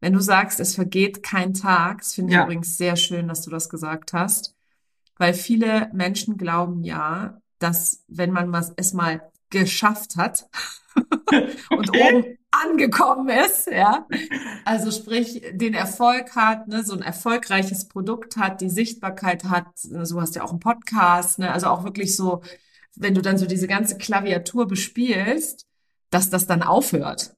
Wenn 0.00 0.14
du 0.14 0.20
sagst, 0.20 0.60
es 0.60 0.74
vergeht 0.74 1.22
kein 1.22 1.54
Tag, 1.54 1.98
das 1.98 2.14
finde 2.14 2.30
ich 2.30 2.36
ja. 2.36 2.44
übrigens 2.44 2.78
sehr 2.78 2.96
schön, 2.96 3.28
dass 3.28 3.42
du 3.42 3.50
das 3.50 3.68
gesagt 3.68 4.12
hast, 4.12 4.54
weil 5.18 5.34
viele 5.34 5.90
Menschen 5.92 6.38
glauben 6.38 6.82
ja, 6.82 7.40
dass 7.58 8.02
wenn 8.08 8.32
man 8.32 8.54
es 8.76 8.94
mal 8.94 9.30
geschafft 9.50 10.16
hat 10.16 10.48
und 11.70 11.90
oben 11.90 12.38
angekommen 12.50 13.28
ist, 13.28 13.68
ja. 13.70 14.06
Also 14.64 14.90
sprich, 14.90 15.42
den 15.52 15.74
Erfolg 15.74 16.34
hat, 16.34 16.68
ne, 16.68 16.82
so 16.82 16.94
ein 16.94 17.02
erfolgreiches 17.02 17.88
Produkt 17.88 18.36
hat, 18.36 18.60
die 18.60 18.70
Sichtbarkeit 18.70 19.44
hat, 19.44 19.66
so 19.74 20.20
hast 20.20 20.34
du 20.34 20.40
ja 20.40 20.44
auch 20.44 20.50
einen 20.50 20.60
Podcast, 20.60 21.38
ne, 21.38 21.52
also 21.52 21.66
auch 21.66 21.84
wirklich 21.84 22.16
so, 22.16 22.42
wenn 22.96 23.14
du 23.14 23.22
dann 23.22 23.38
so 23.38 23.46
diese 23.46 23.68
ganze 23.68 23.98
Klaviatur 23.98 24.66
bespielst, 24.66 25.66
dass 26.10 26.30
das 26.30 26.46
dann 26.46 26.62
aufhört. 26.62 27.34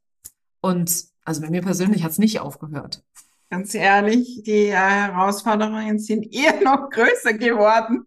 Und 0.61 1.12
also 1.25 1.41
bei 1.41 1.51
mir 1.51 1.63
persönlich 1.63 2.03
hat 2.03 2.13
es 2.13 2.19
nicht 2.19 2.41
aufgehört. 2.41 3.03
Ganz 3.51 3.75
ehrlich, 3.75 4.43
die 4.45 4.69
äh, 4.69 4.75
Herausforderungen 4.75 5.99
sind 5.99 6.33
eher 6.35 6.61
noch 6.63 6.91
größer 6.91 7.35
geworden. 7.35 8.07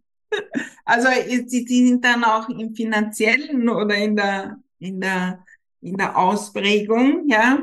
Also 0.83 1.07
die, 1.29 1.65
die 1.65 1.87
sind 1.87 2.03
dann 2.03 2.23
auch 2.23 2.49
im 2.49 2.75
finanziellen 2.75 3.69
oder 3.69 3.95
in 3.95 4.15
der 4.15 4.57
in 4.79 4.99
der 4.99 5.45
in 5.81 5.97
der 5.97 6.17
Ausprägung, 6.17 7.27
ja, 7.27 7.59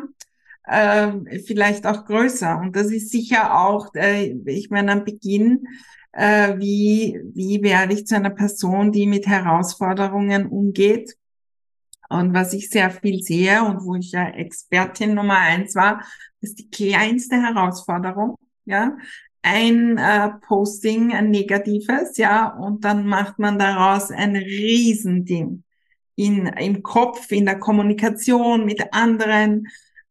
äh, 0.64 1.40
vielleicht 1.40 1.86
auch 1.86 2.04
größer. 2.04 2.58
Und 2.58 2.76
das 2.76 2.90
ist 2.90 3.10
sicher 3.10 3.58
auch, 3.60 3.92
äh, 3.94 4.36
ich 4.46 4.70
meine, 4.70 4.92
am 4.92 5.04
Beginn, 5.04 5.66
äh, 6.12 6.56
wie, 6.58 7.20
wie 7.34 7.62
werde 7.62 7.94
ich 7.94 8.06
zu 8.06 8.14
einer 8.14 8.30
Person, 8.30 8.92
die 8.92 9.06
mit 9.06 9.26
Herausforderungen 9.26 10.46
umgeht? 10.46 11.16
Und 12.12 12.34
was 12.34 12.52
ich 12.52 12.68
sehr 12.68 12.90
viel 12.90 13.22
sehe 13.22 13.62
und 13.64 13.84
wo 13.84 13.94
ich 13.94 14.12
ja 14.12 14.28
Expertin 14.28 15.14
Nummer 15.14 15.38
eins 15.38 15.74
war, 15.74 16.04
ist 16.40 16.58
die 16.58 16.70
kleinste 16.70 17.36
Herausforderung, 17.36 18.36
ja. 18.64 18.96
Ein 19.44 19.98
äh, 19.98 20.30
Posting, 20.46 21.12
ein 21.12 21.30
negatives, 21.30 22.16
ja, 22.16 22.46
und 22.48 22.84
dann 22.84 23.06
macht 23.06 23.40
man 23.40 23.58
daraus 23.58 24.12
ein 24.12 24.36
Riesending 24.36 25.64
in, 26.14 26.46
im 26.46 26.82
Kopf, 26.82 27.32
in 27.32 27.46
der 27.46 27.58
Kommunikation 27.58 28.64
mit 28.64 28.92
anderen. 28.92 29.66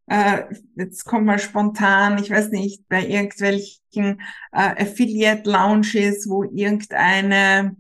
Äh, 0.08 0.44
jetzt 0.76 1.06
kommt 1.06 1.26
mal 1.26 1.40
spontan, 1.40 2.18
ich 2.18 2.30
weiß 2.30 2.50
nicht, 2.50 2.88
bei 2.90 3.06
irgendwelchen 3.06 4.22
äh, 4.52 4.84
Affiliate-Lounges, 4.84 6.28
wo 6.28 6.44
irgendeine 6.44 7.78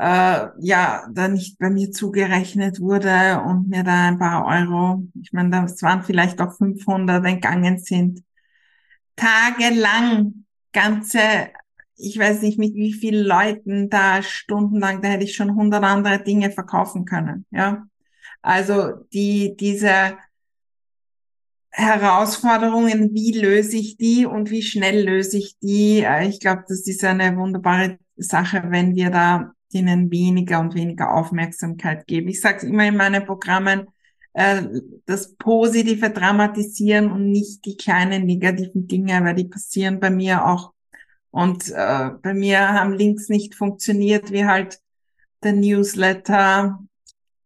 äh, 0.00 0.48
ja 0.58 1.06
da 1.12 1.28
nicht 1.28 1.58
bei 1.58 1.70
mir 1.70 1.90
zugerechnet 1.92 2.80
wurde 2.80 3.42
und 3.44 3.68
mir 3.68 3.84
da 3.84 4.08
ein 4.08 4.18
paar 4.18 4.46
Euro, 4.46 5.04
ich 5.20 5.32
meine, 5.32 5.50
das 5.50 5.82
waren 5.82 6.02
vielleicht 6.02 6.40
auch 6.40 6.56
500 6.56 7.24
entgangen 7.26 7.78
sind. 7.78 8.22
Tagelang 9.16 10.44
ganze 10.72 11.50
ich 12.02 12.18
weiß 12.18 12.42
nicht 12.42 12.58
mit 12.58 12.74
wie 12.74 12.92
vielen 12.94 13.26
Leuten 13.26 13.90
da 13.90 14.22
stundenlang, 14.22 15.02
da 15.02 15.08
hätte 15.08 15.24
ich 15.24 15.34
schon 15.34 15.54
hundert 15.54 15.84
andere 15.84 16.22
Dinge 16.22 16.50
verkaufen 16.50 17.04
können, 17.04 17.44
ja. 17.50 17.86
Also 18.42 18.92
die, 19.12 19.54
diese 19.58 20.16
Herausforderungen, 21.70 23.10
wie 23.12 23.38
löse 23.38 23.76
ich 23.76 23.96
die 23.96 24.26
und 24.26 24.50
wie 24.50 24.62
schnell 24.62 25.04
löse 25.04 25.36
ich 25.38 25.58
die? 25.58 26.00
Äh, 26.00 26.26
ich 26.26 26.40
glaube, 26.40 26.64
das 26.66 26.86
ist 26.86 27.04
eine 27.04 27.36
wunderbare 27.36 27.98
Sache, 28.16 28.62
wenn 28.68 28.94
wir 28.94 29.10
da 29.10 29.52
denen 29.72 30.10
weniger 30.10 30.60
und 30.60 30.74
weniger 30.74 31.14
Aufmerksamkeit 31.14 32.06
geben. 32.06 32.28
Ich 32.28 32.40
sage 32.40 32.66
immer 32.66 32.86
in 32.86 32.96
meinen 32.96 33.24
Programmen, 33.24 33.86
äh, 34.32 34.62
das 35.06 35.34
Positive 35.34 36.10
dramatisieren 36.10 37.10
und 37.10 37.30
nicht 37.30 37.64
die 37.64 37.76
kleinen 37.76 38.26
negativen 38.26 38.86
Dinge, 38.86 39.24
weil 39.24 39.34
die 39.34 39.44
passieren 39.44 40.00
bei 40.00 40.10
mir 40.10 40.46
auch 40.46 40.72
und 41.30 41.70
äh, 41.70 42.10
bei 42.22 42.34
mir 42.34 42.68
haben 42.68 42.92
Links 42.92 43.28
nicht 43.28 43.54
funktioniert, 43.54 44.32
wie 44.32 44.44
halt 44.44 44.80
der 45.42 45.52
Newsletter 45.52 46.80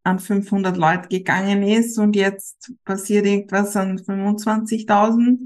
an 0.03 0.19
500 0.19 0.77
Leute 0.77 1.09
gegangen 1.09 1.63
ist 1.63 1.99
und 1.99 2.17
jetzt 2.17 2.73
passiert 2.85 3.27
irgendwas 3.27 3.77
an 3.77 3.99
25.000. 3.99 5.39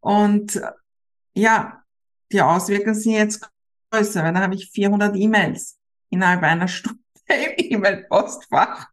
Und 0.00 0.56
äh, 0.56 0.70
ja, 1.34 1.82
die 2.32 2.40
Auswirkungen 2.40 2.94
sind 2.94 3.12
jetzt 3.12 3.48
größer, 3.90 4.22
weil 4.22 4.34
da 4.34 4.40
habe 4.40 4.54
ich 4.54 4.70
400 4.70 5.16
E-Mails 5.16 5.75
innerhalb 6.10 6.42
einer 6.42 6.68
Stunde 6.68 7.00
im 7.28 7.52
E-Mail-Postfach. 7.56 8.88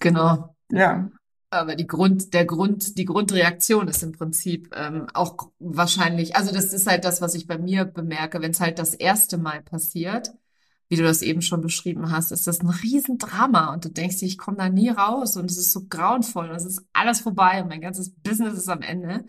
Genau. 0.00 0.54
Ja. 0.70 1.10
Aber 1.50 1.76
die 1.76 1.86
Grund, 1.86 2.34
der 2.34 2.44
Grund, 2.44 2.98
die 2.98 3.04
Grundreaktion 3.04 3.88
ist 3.88 4.02
im 4.02 4.12
Prinzip 4.12 4.74
ähm, 4.74 5.06
auch 5.14 5.50
wahrscheinlich, 5.58 6.36
also 6.36 6.52
das 6.52 6.72
ist 6.72 6.86
halt 6.86 7.04
das, 7.04 7.20
was 7.20 7.34
ich 7.34 7.46
bei 7.46 7.56
mir 7.56 7.84
bemerke, 7.84 8.40
wenn 8.42 8.50
es 8.50 8.60
halt 8.60 8.78
das 8.78 8.94
erste 8.94 9.38
Mal 9.38 9.62
passiert, 9.62 10.32
wie 10.88 10.96
du 10.96 11.02
das 11.02 11.22
eben 11.22 11.42
schon 11.42 11.60
beschrieben 11.60 12.10
hast, 12.10 12.32
ist 12.32 12.46
das 12.46 12.60
ein 12.60 12.68
Riesendrama 12.68 13.72
und 13.72 13.84
du 13.84 13.88
denkst 13.90 14.18
dir, 14.18 14.26
ich 14.26 14.38
komme 14.38 14.56
da 14.56 14.68
nie 14.68 14.88
raus 14.88 15.36
und 15.36 15.50
es 15.50 15.58
ist 15.58 15.72
so 15.72 15.86
grauenvoll 15.88 16.50
und 16.50 16.56
es 16.56 16.64
ist 16.64 16.84
alles 16.92 17.20
vorbei 17.20 17.62
und 17.62 17.68
mein 17.68 17.80
ganzes 17.80 18.14
Business 18.14 18.58
ist 18.58 18.68
am 18.68 18.82
Ende. 18.82 19.24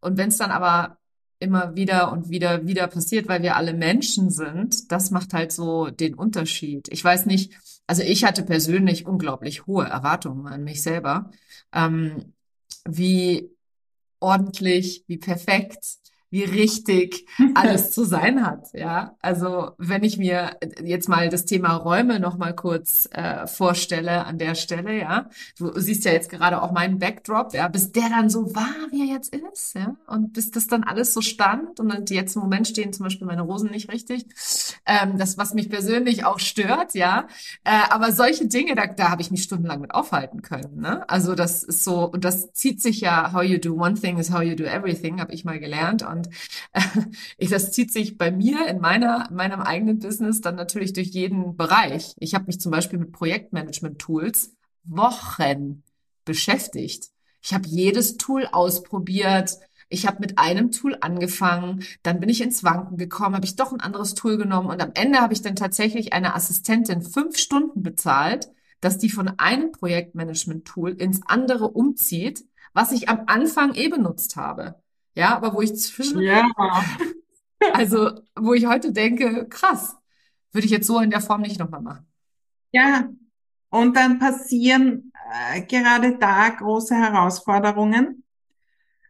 Und 0.00 0.16
wenn 0.18 0.28
es 0.28 0.38
dann 0.38 0.50
aber 0.50 0.98
immer 1.40 1.74
wieder 1.74 2.12
und 2.12 2.30
wieder 2.30 2.66
wieder 2.66 2.86
passiert, 2.86 3.26
weil 3.26 3.42
wir 3.42 3.56
alle 3.56 3.74
Menschen 3.74 4.30
sind, 4.30 4.92
das 4.92 5.10
macht 5.10 5.32
halt 5.32 5.52
so 5.52 5.88
den 5.88 6.14
Unterschied. 6.14 6.88
Ich 6.90 7.02
weiß 7.02 7.26
nicht, 7.26 7.54
also 7.86 8.02
ich 8.02 8.24
hatte 8.24 8.44
persönlich 8.44 9.06
unglaublich 9.06 9.66
hohe 9.66 9.86
Erwartungen 9.86 10.46
an 10.46 10.62
mich 10.62 10.82
selber 10.82 11.30
ähm, 11.72 12.34
wie 12.84 13.50
ordentlich, 14.20 15.04
wie 15.08 15.18
perfekt 15.18 15.98
wie 16.30 16.44
richtig 16.44 17.26
alles 17.54 17.90
zu 17.90 18.04
sein 18.04 18.46
hat. 18.46 18.68
Ja, 18.72 19.16
also 19.20 19.72
wenn 19.78 20.04
ich 20.04 20.16
mir 20.16 20.56
jetzt 20.82 21.08
mal 21.08 21.28
das 21.28 21.44
Thema 21.44 21.74
Räume 21.74 22.20
noch 22.20 22.38
mal 22.38 22.54
kurz 22.54 23.08
äh, 23.12 23.46
vorstelle 23.46 24.24
an 24.24 24.38
der 24.38 24.54
Stelle, 24.54 24.98
ja, 24.98 25.28
du 25.58 25.78
siehst 25.78 26.04
ja 26.04 26.12
jetzt 26.12 26.30
gerade 26.30 26.62
auch 26.62 26.72
meinen 26.72 26.98
Backdrop, 26.98 27.52
ja, 27.52 27.68
bis 27.68 27.92
der 27.92 28.08
dann 28.08 28.30
so 28.30 28.54
war, 28.54 28.74
wie 28.90 29.08
er 29.08 29.14
jetzt 29.14 29.34
ist, 29.34 29.74
ja, 29.74 29.96
und 30.06 30.32
bis 30.32 30.50
das 30.50 30.68
dann 30.68 30.84
alles 30.84 31.12
so 31.12 31.20
stand 31.20 31.80
und 31.80 31.88
dann 31.88 32.04
jetzt 32.08 32.36
im 32.36 32.42
Moment 32.42 32.68
stehen 32.68 32.92
zum 32.92 33.04
Beispiel 33.04 33.26
meine 33.26 33.42
Rosen 33.42 33.70
nicht 33.70 33.92
richtig, 33.92 34.24
ähm, 34.86 35.18
das 35.18 35.36
was 35.36 35.54
mich 35.54 35.68
persönlich 35.68 36.24
auch 36.24 36.38
stört, 36.38 36.94
ja, 36.94 37.26
äh, 37.64 37.70
aber 37.90 38.12
solche 38.12 38.46
Dinge, 38.46 38.74
da, 38.74 38.86
da 38.86 39.10
habe 39.10 39.22
ich 39.22 39.30
mich 39.30 39.42
stundenlang 39.42 39.80
mit 39.80 39.94
aufhalten 39.94 40.42
können, 40.42 40.80
ne? 40.80 41.08
Also 41.08 41.34
das 41.34 41.62
ist 41.64 41.84
so 41.84 42.08
das 42.08 42.52
zieht 42.52 42.80
sich 42.80 43.00
ja, 43.00 43.32
how 43.32 43.42
you 43.42 43.58
do 43.58 43.74
one 43.74 43.94
thing 43.94 44.18
is 44.18 44.32
how 44.32 44.42
you 44.42 44.54
do 44.54 44.64
everything, 44.64 45.20
habe 45.20 45.32
ich 45.32 45.44
mal 45.44 45.58
gelernt 45.58 46.02
und 46.06 46.19
und 46.20 46.28
äh, 47.38 47.48
das 47.48 47.72
zieht 47.72 47.92
sich 47.92 48.18
bei 48.18 48.30
mir 48.30 48.66
in 48.68 48.80
meiner, 48.80 49.28
meinem 49.30 49.60
eigenen 49.60 49.98
Business 49.98 50.40
dann 50.40 50.56
natürlich 50.56 50.92
durch 50.92 51.08
jeden 51.08 51.56
Bereich. 51.56 52.14
Ich 52.18 52.34
habe 52.34 52.46
mich 52.46 52.60
zum 52.60 52.72
Beispiel 52.72 52.98
mit 52.98 53.12
Projektmanagement-Tools 53.12 54.56
Wochen 54.84 55.82
beschäftigt. 56.24 57.10
Ich 57.42 57.54
habe 57.54 57.66
jedes 57.66 58.16
Tool 58.16 58.46
ausprobiert. 58.50 59.58
Ich 59.88 60.06
habe 60.06 60.18
mit 60.20 60.38
einem 60.38 60.70
Tool 60.70 60.96
angefangen, 61.00 61.82
dann 62.04 62.20
bin 62.20 62.28
ich 62.28 62.42
ins 62.42 62.62
Wanken 62.62 62.96
gekommen, 62.96 63.34
habe 63.34 63.44
ich 63.44 63.56
doch 63.56 63.72
ein 63.72 63.80
anderes 63.80 64.14
Tool 64.14 64.36
genommen 64.36 64.68
und 64.70 64.80
am 64.80 64.92
Ende 64.94 65.18
habe 65.20 65.32
ich 65.32 65.42
dann 65.42 65.56
tatsächlich 65.56 66.12
eine 66.12 66.36
Assistentin 66.36 67.02
fünf 67.02 67.36
Stunden 67.38 67.82
bezahlt, 67.82 68.52
dass 68.80 68.98
die 68.98 69.10
von 69.10 69.28
einem 69.40 69.72
Projektmanagement-Tool 69.72 70.92
ins 70.92 71.22
andere 71.26 71.68
umzieht, 71.68 72.44
was 72.72 72.92
ich 72.92 73.08
am 73.08 73.24
Anfang 73.26 73.74
eh 73.74 73.88
benutzt 73.88 74.36
habe. 74.36 74.80
Ja, 75.14 75.36
aber 75.36 75.54
wo 75.54 75.60
ich 75.60 75.74
zwischen, 75.76 76.20
ja. 76.20 76.48
also 77.72 78.10
wo 78.36 78.54
ich 78.54 78.66
heute 78.66 78.92
denke, 78.92 79.46
krass, 79.48 79.96
würde 80.52 80.66
ich 80.66 80.70
jetzt 80.70 80.86
so 80.86 81.00
in 81.00 81.10
der 81.10 81.20
Form 81.20 81.42
nicht 81.42 81.58
nochmal 81.58 81.82
machen. 81.82 82.06
Ja, 82.72 83.08
und 83.70 83.96
dann 83.96 84.18
passieren 84.18 85.12
äh, 85.52 85.62
gerade 85.62 86.16
da 86.18 86.48
große 86.48 86.94
Herausforderungen. 86.94 88.24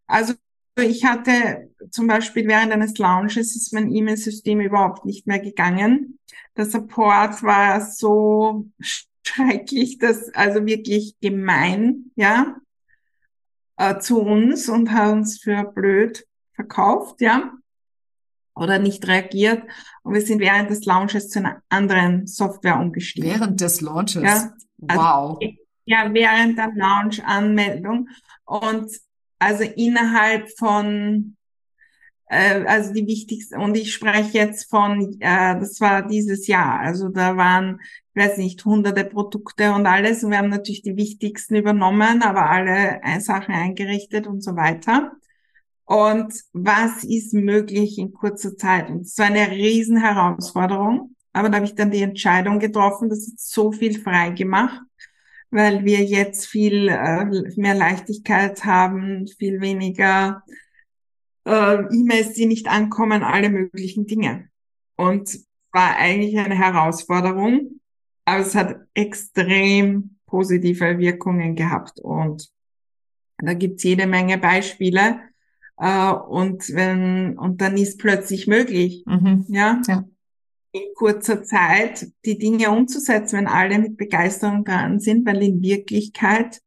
Also 0.06 0.34
ich 0.78 1.04
hatte 1.04 1.70
zum 1.90 2.06
Beispiel 2.06 2.46
während 2.46 2.72
eines 2.72 2.96
Launches 2.98 3.54
ist 3.54 3.72
mein 3.72 3.90
E-Mail-System 3.90 4.60
überhaupt 4.60 5.04
nicht 5.04 5.26
mehr 5.26 5.38
gegangen. 5.38 6.18
Der 6.56 6.66
Support 6.66 7.42
war 7.42 7.80
so 7.80 8.66
schrecklich, 8.80 9.98
dass 9.98 10.32
also 10.34 10.64
wirklich 10.64 11.18
gemein, 11.20 12.10
ja 12.16 12.56
äh, 13.80 13.98
zu 13.98 14.20
uns 14.20 14.68
und 14.68 14.92
hat 14.92 15.12
uns 15.12 15.40
für 15.40 15.64
blöd 15.64 16.26
verkauft, 16.52 17.22
ja. 17.22 17.52
oder 18.54 18.78
nicht 18.78 19.08
reagiert. 19.08 19.62
Und 20.02 20.12
wir 20.12 20.20
sind 20.20 20.40
während 20.40 20.68
des 20.68 20.84
Launches 20.84 21.30
zu 21.30 21.38
einer 21.38 21.62
anderen 21.70 22.26
Software 22.26 22.78
umgestiegen. 22.78 23.30
Während 23.30 23.60
des 23.60 23.80
Launches? 23.80 24.22
Ja, 24.22 24.52
also, 24.86 25.02
wow. 25.02 25.38
Ja, 25.86 26.12
während 26.12 26.58
der 26.58 26.70
Launch-Anmeldung. 26.74 28.10
Und 28.44 28.92
also 29.38 29.64
innerhalb 29.64 30.50
von, 30.58 31.36
äh, 32.30 32.64
also 32.66 32.92
die 32.92 33.06
wichtigsten, 33.06 33.60
und 33.60 33.76
ich 33.76 33.92
spreche 33.92 34.38
jetzt 34.38 34.70
von, 34.70 35.16
äh, 35.20 35.58
das 35.58 35.80
war 35.80 36.06
dieses 36.06 36.46
Jahr, 36.46 36.80
also 36.80 37.08
da 37.08 37.36
waren, 37.36 37.80
ich 38.14 38.22
weiß 38.22 38.38
nicht, 38.38 38.64
hunderte 38.64 39.04
Produkte 39.04 39.72
und 39.72 39.86
alles. 39.86 40.24
Und 40.24 40.30
wir 40.30 40.38
haben 40.38 40.48
natürlich 40.48 40.82
die 40.82 40.96
wichtigsten 40.96 41.56
übernommen, 41.56 42.22
aber 42.22 42.48
alle 42.50 43.00
Sachen 43.20 43.54
eingerichtet 43.54 44.26
und 44.26 44.42
so 44.42 44.56
weiter 44.56 45.12
und 45.90 46.32
was 46.52 47.02
ist 47.02 47.34
möglich 47.34 47.98
in 47.98 48.12
kurzer 48.12 48.56
Zeit. 48.56 48.88
Und 48.90 49.00
es 49.06 49.18
war 49.18 49.26
eine 49.26 49.50
Riesenherausforderung, 49.50 51.16
aber 51.32 51.48
da 51.48 51.56
habe 51.56 51.66
ich 51.66 51.74
dann 51.74 51.90
die 51.90 52.02
Entscheidung 52.02 52.60
getroffen, 52.60 53.08
das 53.08 53.26
hat 53.26 53.40
so 53.40 53.72
viel 53.72 54.00
frei 54.00 54.30
gemacht, 54.30 54.80
weil 55.50 55.84
wir 55.84 56.04
jetzt 56.04 56.46
viel 56.46 56.88
äh, 56.88 57.24
mehr 57.56 57.74
Leichtigkeit 57.74 58.64
haben, 58.64 59.26
viel 59.36 59.60
weniger 59.60 60.44
äh, 61.44 61.82
E-Mails, 61.92 62.32
die 62.34 62.46
nicht 62.46 62.68
ankommen, 62.68 63.22
alle 63.22 63.50
möglichen 63.50 64.06
Dinge. 64.06 64.48
Und 64.96 65.38
war 65.72 65.96
eigentlich 65.96 66.38
eine 66.38 66.56
Herausforderung, 66.56 67.80
aber 68.24 68.40
es 68.40 68.54
hat 68.54 68.80
extrem 68.94 70.16
positive 70.26 70.98
Wirkungen 70.98 71.54
gehabt 71.56 72.00
und 72.00 72.48
da 73.38 73.54
gibt's 73.54 73.82
jede 73.84 74.06
Menge 74.06 74.38
Beispiele 74.38 75.20
äh, 75.78 76.12
und 76.12 76.74
wenn, 76.74 77.38
und 77.38 77.60
dann 77.60 77.76
ist 77.76 77.98
plötzlich 77.98 78.46
möglich, 78.46 79.04
mhm. 79.06 79.46
ja? 79.48 79.80
ja, 79.86 80.04
in 80.72 80.82
kurzer 80.94 81.42
Zeit 81.42 82.12
die 82.24 82.38
Dinge 82.38 82.70
umzusetzen, 82.70 83.38
wenn 83.38 83.46
alle 83.48 83.78
mit 83.78 83.96
Begeisterung 83.96 84.64
dran 84.64 85.00
sind, 85.00 85.26
weil 85.26 85.42
in 85.42 85.62
Wirklichkeit 85.62 86.60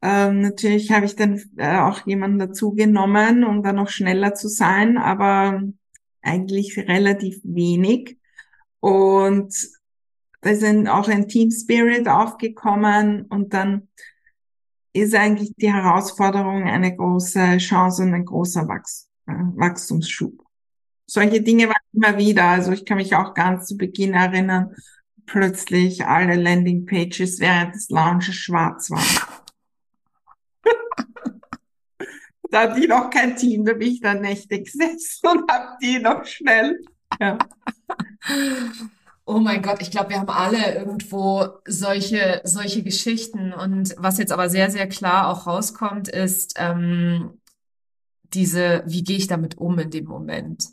ähm, 0.00 0.40
natürlich 0.40 0.92
habe 0.92 1.06
ich 1.06 1.16
dann 1.16 1.42
äh, 1.56 1.78
auch 1.78 2.06
jemanden 2.06 2.38
dazu 2.38 2.72
genommen, 2.72 3.44
um 3.44 3.62
dann 3.62 3.76
noch 3.76 3.88
schneller 3.88 4.34
zu 4.34 4.48
sein, 4.48 4.96
aber 4.96 5.62
eigentlich 6.22 6.76
relativ 6.78 7.40
wenig. 7.42 8.18
Und 8.80 9.52
da 10.40 10.54
sind 10.54 10.88
auch 10.88 11.08
ein 11.08 11.26
Team 11.28 11.50
Spirit 11.50 12.08
aufgekommen 12.08 13.22
und 13.22 13.54
dann 13.54 13.88
ist 14.92 15.14
eigentlich 15.14 15.52
die 15.56 15.72
Herausforderung 15.72 16.64
eine 16.64 16.94
große 16.96 17.58
Chance 17.58 18.02
und 18.02 18.14
ein 18.14 18.24
großer 18.24 18.68
Wachs 18.68 19.08
äh, 19.26 19.32
Wachstumsschub. 19.32 20.44
Solche 21.06 21.42
Dinge 21.42 21.68
waren 21.68 21.76
immer 21.92 22.18
wieder. 22.18 22.44
Also 22.44 22.72
ich 22.72 22.84
kann 22.84 22.98
mich 22.98 23.14
auch 23.16 23.34
ganz 23.34 23.66
zu 23.66 23.76
Beginn 23.76 24.14
erinnern, 24.14 24.74
plötzlich 25.26 26.04
alle 26.06 26.36
Landingpages 26.36 27.40
während 27.40 27.74
des 27.74 27.88
Launches 27.90 28.34
schwarz 28.34 28.90
waren. 28.90 29.37
Da 32.50 32.76
ich 32.76 32.88
noch 32.88 33.10
kein 33.10 33.36
Team, 33.36 33.64
da 33.64 33.74
bin 33.74 33.92
ich 33.92 34.00
dann 34.00 34.20
nächtig 34.20 34.66
gesessen 34.66 35.28
und 35.28 35.50
hab 35.50 35.78
die 35.80 35.98
noch 35.98 36.24
schnell. 36.24 36.78
Ja. 37.20 37.38
Oh 39.30 39.40
mein 39.40 39.60
Gott, 39.60 39.82
ich 39.82 39.90
glaube, 39.90 40.10
wir 40.10 40.20
haben 40.20 40.30
alle 40.30 40.74
irgendwo 40.74 41.48
solche, 41.66 42.40
solche 42.44 42.82
Geschichten. 42.82 43.52
Und 43.52 43.94
was 43.98 44.16
jetzt 44.16 44.32
aber 44.32 44.48
sehr, 44.48 44.70
sehr 44.70 44.88
klar 44.88 45.28
auch 45.28 45.46
rauskommt, 45.46 46.08
ist 46.08 46.54
ähm, 46.56 47.38
diese, 48.32 48.82
wie 48.86 49.02
gehe 49.02 49.18
ich 49.18 49.26
damit 49.26 49.58
um 49.58 49.78
in 49.78 49.90
dem 49.90 50.06
Moment? 50.06 50.68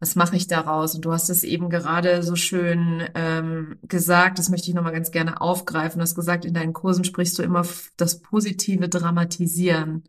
Was 0.00 0.16
mache 0.16 0.34
ich 0.36 0.48
daraus? 0.48 0.96
Und 0.96 1.04
du 1.04 1.12
hast 1.12 1.30
es 1.30 1.44
eben 1.44 1.70
gerade 1.70 2.24
so 2.24 2.34
schön 2.34 3.04
ähm, 3.14 3.78
gesagt, 3.82 4.40
das 4.40 4.48
möchte 4.48 4.68
ich 4.68 4.74
nochmal 4.74 4.92
ganz 4.92 5.12
gerne 5.12 5.40
aufgreifen. 5.40 5.98
Du 5.98 6.02
hast 6.02 6.16
gesagt, 6.16 6.44
in 6.44 6.54
deinen 6.54 6.72
Kursen 6.72 7.04
sprichst 7.04 7.38
du 7.38 7.44
immer 7.44 7.64
das 7.96 8.20
positive 8.20 8.88
Dramatisieren. 8.88 10.02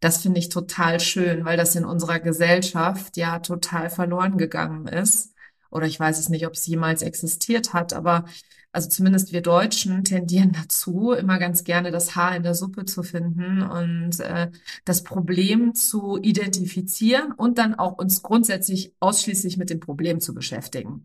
Das 0.00 0.22
finde 0.22 0.40
ich 0.40 0.48
total 0.48 1.00
schön, 1.00 1.44
weil 1.44 1.56
das 1.56 1.74
in 1.74 1.84
unserer 1.84 2.20
Gesellschaft 2.20 3.16
ja 3.16 3.38
total 3.38 3.90
verloren 3.90 4.36
gegangen 4.36 4.86
ist 4.86 5.34
oder 5.70 5.86
ich 5.86 5.98
weiß 5.98 6.18
es 6.18 6.28
nicht, 6.28 6.46
ob 6.46 6.54
es 6.54 6.66
jemals 6.66 7.02
existiert 7.02 7.72
hat, 7.72 7.92
aber 7.92 8.24
also 8.72 8.90
zumindest 8.90 9.32
wir 9.32 9.40
Deutschen 9.40 10.04
tendieren 10.04 10.52
dazu, 10.52 11.12
immer 11.12 11.38
ganz 11.38 11.64
gerne 11.64 11.90
das 11.90 12.14
Haar 12.14 12.36
in 12.36 12.42
der 12.42 12.54
Suppe 12.54 12.84
zu 12.84 13.02
finden 13.02 13.62
und 13.62 14.20
äh, 14.20 14.50
das 14.84 15.02
Problem 15.02 15.74
zu 15.74 16.18
identifizieren 16.20 17.32
und 17.32 17.56
dann 17.56 17.74
auch 17.74 17.96
uns 17.96 18.22
grundsätzlich 18.22 18.92
ausschließlich 19.00 19.56
mit 19.56 19.70
dem 19.70 19.80
Problem 19.80 20.20
zu 20.20 20.34
beschäftigen. 20.34 21.04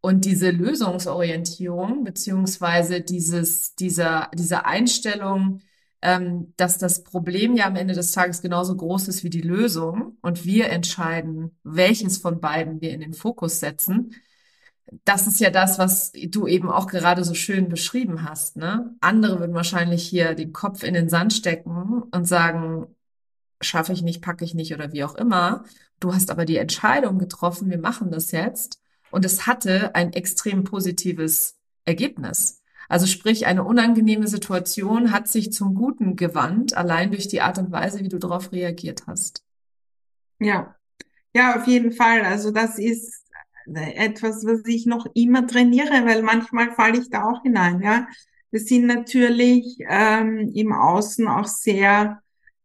Und 0.00 0.26
diese 0.26 0.50
Lösungsorientierung 0.50 2.04
beziehungsweise 2.04 3.00
dieses, 3.00 3.74
dieser, 3.74 4.30
diese 4.34 4.64
Einstellung, 4.64 5.60
ähm, 6.02 6.54
dass 6.56 6.78
das 6.78 7.02
Problem 7.02 7.56
ja 7.56 7.66
am 7.66 7.76
Ende 7.76 7.94
des 7.94 8.12
Tages 8.12 8.40
genauso 8.40 8.76
groß 8.76 9.08
ist 9.08 9.24
wie 9.24 9.30
die 9.30 9.40
Lösung 9.40 10.16
und 10.20 10.44
wir 10.44 10.70
entscheiden, 10.70 11.58
welches 11.64 12.18
von 12.18 12.40
beiden 12.40 12.80
wir 12.80 12.90
in 12.92 13.00
den 13.00 13.14
Fokus 13.14 13.60
setzen. 13.60 14.14
Das 15.04 15.26
ist 15.26 15.40
ja 15.40 15.50
das, 15.50 15.78
was 15.78 16.12
du 16.12 16.46
eben 16.46 16.70
auch 16.70 16.86
gerade 16.86 17.24
so 17.24 17.34
schön 17.34 17.68
beschrieben 17.68 18.22
hast. 18.28 18.56
Ne? 18.56 18.94
Andere 19.00 19.40
würden 19.40 19.54
wahrscheinlich 19.54 20.06
hier 20.08 20.34
den 20.34 20.52
Kopf 20.52 20.82
in 20.82 20.94
den 20.94 21.08
Sand 21.08 21.34
stecken 21.34 22.02
und 22.10 22.24
sagen, 22.26 22.86
schaffe 23.60 23.92
ich 23.92 24.02
nicht, 24.02 24.22
packe 24.22 24.44
ich 24.44 24.54
nicht 24.54 24.72
oder 24.72 24.92
wie 24.92 25.04
auch 25.04 25.14
immer. 25.16 25.64
Du 26.00 26.14
hast 26.14 26.30
aber 26.30 26.44
die 26.44 26.56
Entscheidung 26.56 27.18
getroffen, 27.18 27.70
wir 27.70 27.78
machen 27.78 28.10
das 28.10 28.30
jetzt. 28.30 28.80
Und 29.10 29.24
es 29.24 29.46
hatte 29.46 29.94
ein 29.94 30.12
extrem 30.12 30.64
positives 30.64 31.58
Ergebnis. 31.84 32.57
Also 32.88 33.06
sprich, 33.06 33.46
eine 33.46 33.64
unangenehme 33.64 34.26
Situation 34.26 35.12
hat 35.12 35.28
sich 35.28 35.52
zum 35.52 35.74
Guten 35.74 36.16
gewandt, 36.16 36.74
allein 36.74 37.10
durch 37.10 37.28
die 37.28 37.42
Art 37.42 37.58
und 37.58 37.70
Weise, 37.70 38.00
wie 38.00 38.08
du 38.08 38.18
darauf 38.18 38.50
reagiert 38.50 39.06
hast. 39.06 39.44
Ja, 40.40 40.74
ja, 41.34 41.56
auf 41.56 41.66
jeden 41.66 41.92
Fall. 41.92 42.22
Also 42.22 42.50
das 42.50 42.78
ist 42.78 43.24
etwas, 43.74 44.46
was 44.46 44.62
ich 44.64 44.86
noch 44.86 45.06
immer 45.14 45.46
trainiere, 45.46 46.06
weil 46.06 46.22
manchmal 46.22 46.72
falle 46.72 46.98
ich 46.98 47.10
da 47.10 47.24
auch 47.24 47.42
hinein. 47.42 47.82
Ja, 47.82 48.08
wir 48.50 48.60
sind 48.60 48.86
natürlich 48.86 49.76
ähm, 49.86 50.50
im 50.54 50.72
Außen 50.72 51.28
auch 51.28 51.46
sehr 51.46 52.22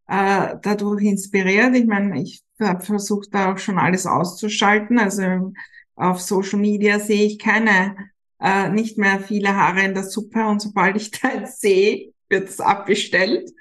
äh, 0.07 0.55
dadurch 0.61 1.03
inspiriert. 1.03 1.75
Ich 1.75 1.85
meine, 1.85 2.21
ich 2.21 2.41
habe 2.59 2.83
versucht, 2.83 3.33
da 3.33 3.51
auch 3.51 3.57
schon 3.57 3.77
alles 3.77 4.05
auszuschalten. 4.05 4.97
Also 4.97 5.53
auf 5.95 6.21
Social 6.21 6.59
Media 6.59 6.99
sehe 6.99 7.25
ich 7.25 7.39
keine 7.39 7.95
äh, 8.43 8.69
nicht 8.69 8.97
mehr 8.97 9.19
viele 9.19 9.55
Haare 9.55 9.83
in 9.83 9.93
der 9.93 10.03
Suppe 10.03 10.45
und 10.45 10.61
sobald 10.61 10.97
ich 10.97 11.11
da 11.21 11.45
sehe, 11.47 12.13
wird 12.29 12.49
es 12.49 12.59
abbestellt. 12.59 13.51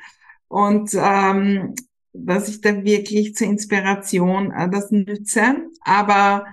Und 0.49 0.90
ähm, 0.95 1.75
dass 2.12 2.49
ich 2.49 2.61
da 2.61 2.85
wirklich 2.85 3.35
zur 3.35 3.47
Inspiration 3.47 4.51
äh, 4.51 4.68
das 4.68 4.90
nütze. 4.90 5.68
Aber 5.81 6.47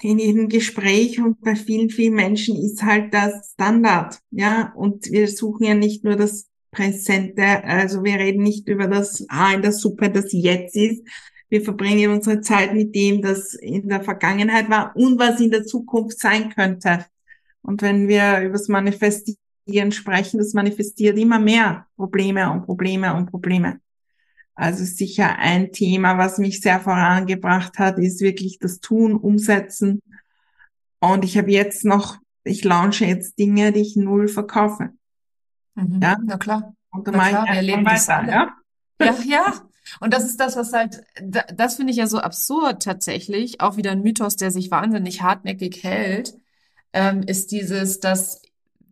in 0.00 0.18
jedem 0.18 0.48
Gespräch 0.48 1.20
und 1.20 1.40
bei 1.40 1.56
vielen, 1.56 1.88
vielen 1.88 2.14
Menschen 2.14 2.56
ist 2.56 2.82
halt 2.82 3.14
das 3.14 3.52
Standard. 3.52 4.18
Ja, 4.30 4.72
und 4.76 5.10
wir 5.10 5.28
suchen 5.28 5.64
ja 5.64 5.74
nicht 5.74 6.04
nur 6.04 6.16
das 6.16 6.48
Präsente, 6.70 7.64
also 7.64 8.04
wir 8.04 8.16
reden 8.16 8.42
nicht 8.42 8.68
über 8.68 8.86
das 8.86 9.24
Haar 9.30 9.54
in 9.54 9.62
der 9.62 9.72
Suppe, 9.72 10.10
das 10.10 10.26
jetzt 10.32 10.76
ist. 10.76 11.02
Wir 11.48 11.62
verbringen 11.62 12.10
unsere 12.10 12.40
Zeit 12.40 12.74
mit 12.74 12.94
dem, 12.94 13.22
das 13.22 13.54
in 13.54 13.88
der 13.88 14.02
Vergangenheit 14.02 14.68
war 14.68 14.94
und 14.96 15.18
was 15.18 15.40
in 15.40 15.50
der 15.50 15.64
Zukunft 15.64 16.18
sein 16.18 16.50
könnte. 16.50 17.06
Und 17.64 17.80
wenn 17.80 18.08
wir 18.08 18.40
über 18.40 18.52
das 18.52 18.68
Manifestieren 18.68 19.90
sprechen, 19.90 20.38
das 20.38 20.52
manifestiert 20.52 21.18
immer 21.18 21.38
mehr 21.38 21.86
Probleme 21.96 22.50
und 22.50 22.66
Probleme 22.66 23.14
und 23.14 23.30
Probleme. 23.30 23.80
Also 24.54 24.84
sicher 24.84 25.38
ein 25.38 25.72
Thema, 25.72 26.18
was 26.18 26.38
mich 26.38 26.60
sehr 26.60 26.78
vorangebracht 26.78 27.78
hat, 27.78 27.98
ist 27.98 28.20
wirklich 28.20 28.58
das 28.58 28.80
Tun, 28.80 29.16
Umsetzen. 29.16 30.02
Und 31.00 31.24
ich 31.24 31.38
habe 31.38 31.50
jetzt 31.50 31.86
noch, 31.86 32.18
ich 32.44 32.62
launche 32.64 33.06
jetzt 33.06 33.38
Dinge, 33.38 33.72
die 33.72 33.80
ich 33.80 33.96
null 33.96 34.28
verkaufe. 34.28 34.90
Mhm. 35.74 36.00
Ja, 36.02 36.18
na 36.22 36.36
klar. 36.36 36.74
Und 36.90 37.08
da 37.08 37.12
mache 37.12 37.30
ich 37.30 37.36
wir 37.36 37.56
erleben 37.56 37.86
weiter, 37.86 38.16
alle. 38.18 38.30
ja. 38.30 38.56
Ja, 39.00 39.16
ja. 39.26 39.54
Und 40.00 40.12
das 40.12 40.24
ist 40.24 40.38
das, 40.38 40.54
was 40.56 40.72
halt, 40.72 41.02
das 41.54 41.76
finde 41.76 41.92
ich 41.92 41.96
ja 41.98 42.06
so 42.06 42.18
absurd 42.18 42.82
tatsächlich. 42.82 43.60
Auch 43.62 43.76
wieder 43.78 43.90
ein 43.90 44.02
Mythos, 44.02 44.36
der 44.36 44.50
sich 44.50 44.70
wahnsinnig 44.70 45.22
hartnäckig 45.22 45.82
hält 45.82 46.34
ähm, 46.94 47.22
ist 47.22 47.50
dieses, 47.50 48.00
dass, 48.00 48.40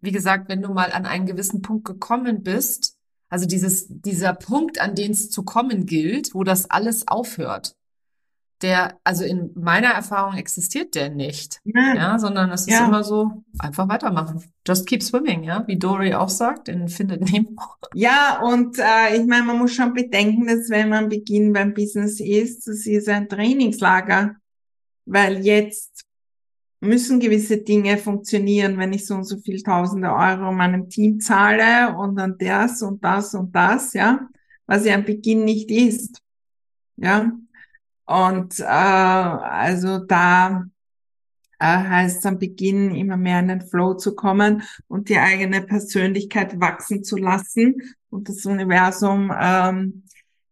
wie 0.00 0.12
gesagt, 0.12 0.48
wenn 0.48 0.60
du 0.60 0.74
mal 0.74 0.92
an 0.92 1.06
einen 1.06 1.24
gewissen 1.24 1.62
Punkt 1.62 1.86
gekommen 1.86 2.42
bist, 2.42 2.96
also 3.28 3.46
dieses, 3.46 3.86
dieser 3.88 4.34
Punkt, 4.34 4.80
an 4.80 4.94
den 4.94 5.12
es 5.12 5.30
zu 5.30 5.44
kommen 5.44 5.86
gilt, 5.86 6.34
wo 6.34 6.44
das 6.44 6.68
alles 6.68 7.08
aufhört, 7.08 7.76
der, 8.60 8.98
also 9.04 9.24
in 9.24 9.50
meiner 9.54 9.88
Erfahrung 9.88 10.36
existiert 10.36 10.94
der 10.94 11.10
nicht, 11.10 11.60
ja, 11.64 11.94
ja 11.94 12.18
sondern 12.18 12.50
es 12.50 12.62
ist 12.62 12.70
ja. 12.70 12.86
immer 12.86 13.02
so, 13.02 13.42
einfach 13.58 13.88
weitermachen. 13.88 14.42
Just 14.66 14.86
keep 14.86 15.02
swimming, 15.02 15.44
ja, 15.44 15.66
wie 15.66 15.78
Dory 15.78 16.14
auch 16.14 16.28
sagt 16.28 16.68
in 16.68 16.88
Findet 16.88 17.22
Nemo. 17.32 17.56
Ja, 17.94 18.40
und 18.42 18.78
äh, 18.78 19.16
ich 19.16 19.26
meine, 19.26 19.44
man 19.44 19.58
muss 19.58 19.72
schon 19.72 19.94
bedenken, 19.94 20.46
dass 20.46 20.70
wenn 20.70 20.90
man 20.90 21.08
Beginn 21.08 21.52
beim 21.52 21.74
Business 21.74 22.20
ist, 22.20 22.66
das 22.66 22.86
ist 22.86 23.08
ein 23.08 23.28
Trainingslager. 23.28 24.36
weil 25.06 25.44
jetzt 25.44 26.04
müssen 26.82 27.20
gewisse 27.20 27.58
Dinge 27.58 27.96
funktionieren, 27.96 28.76
wenn 28.76 28.92
ich 28.92 29.06
so 29.06 29.14
und 29.14 29.24
so 29.24 29.38
viel 29.38 29.62
tausende 29.62 30.12
Euro 30.12 30.52
meinem 30.52 30.88
Team 30.88 31.20
zahle 31.20 31.96
und 31.96 32.16
dann 32.16 32.36
das 32.38 32.82
und 32.82 33.02
das 33.04 33.34
und 33.34 33.54
das, 33.54 33.94
ja, 33.94 34.28
was 34.66 34.84
ja 34.84 34.96
am 34.96 35.04
Beginn 35.04 35.44
nicht 35.44 35.70
ist. 35.70 36.20
Ja. 36.96 37.32
Und 38.04 38.58
äh, 38.58 38.64
also 38.64 39.98
da 39.98 40.66
äh, 41.60 41.64
heißt 41.64 42.18
es 42.18 42.26
am 42.26 42.40
Beginn 42.40 42.94
immer 42.96 43.16
mehr 43.16 43.38
in 43.38 43.48
den 43.48 43.60
Flow 43.60 43.94
zu 43.94 44.16
kommen 44.16 44.64
und 44.88 45.08
die 45.08 45.18
eigene 45.18 45.62
Persönlichkeit 45.62 46.60
wachsen 46.60 47.04
zu 47.04 47.16
lassen. 47.16 47.76
Und 48.10 48.28
das 48.28 48.44
Universum 48.44 49.32
ähm, 49.40 50.02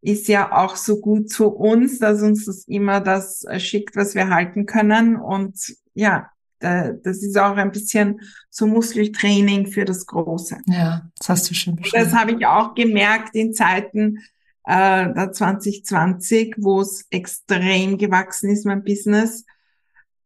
ist 0.02 0.28
ja 0.28 0.52
auch 0.52 0.76
so 0.76 1.00
gut 1.00 1.30
zu 1.30 1.48
uns, 1.48 1.98
dass 1.98 2.22
uns 2.22 2.46
das 2.46 2.64
immer 2.66 3.00
das 3.00 3.44
schickt, 3.58 3.96
was 3.96 4.14
wir 4.14 4.30
halten 4.30 4.66
können. 4.66 5.16
Und 5.16 5.74
ja, 5.94 6.30
das 6.58 7.22
ist 7.22 7.38
auch 7.38 7.56
ein 7.56 7.72
bisschen 7.72 8.20
so 8.50 8.66
Muskeltraining 8.66 9.66
für 9.66 9.84
das 9.84 10.06
Große. 10.06 10.58
Ja, 10.66 11.10
das 11.18 11.28
hast 11.28 11.50
du 11.50 11.54
schon 11.54 11.76
beschrieben. 11.76 12.04
Das 12.04 12.14
habe 12.14 12.32
ich 12.32 12.46
auch 12.46 12.74
gemerkt 12.74 13.34
in 13.34 13.54
Zeiten 13.54 14.18
äh, 14.64 15.12
der 15.12 15.32
2020, 15.32 16.56
wo 16.58 16.80
es 16.80 17.06
extrem 17.10 17.98
gewachsen 17.98 18.50
ist, 18.50 18.66
mein 18.66 18.84
Business, 18.84 19.44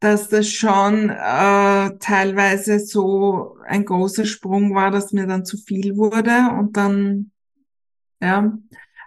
dass 0.00 0.28
das 0.28 0.50
schon 0.50 1.08
äh, 1.10 1.98
teilweise 1.98 2.78
so 2.80 3.56
ein 3.66 3.84
großer 3.84 4.24
Sprung 4.24 4.74
war, 4.74 4.90
dass 4.90 5.12
mir 5.12 5.26
dann 5.26 5.44
zu 5.44 5.56
viel 5.56 5.96
wurde 5.96 6.50
und 6.58 6.76
dann 6.76 7.30
ja, 8.20 8.56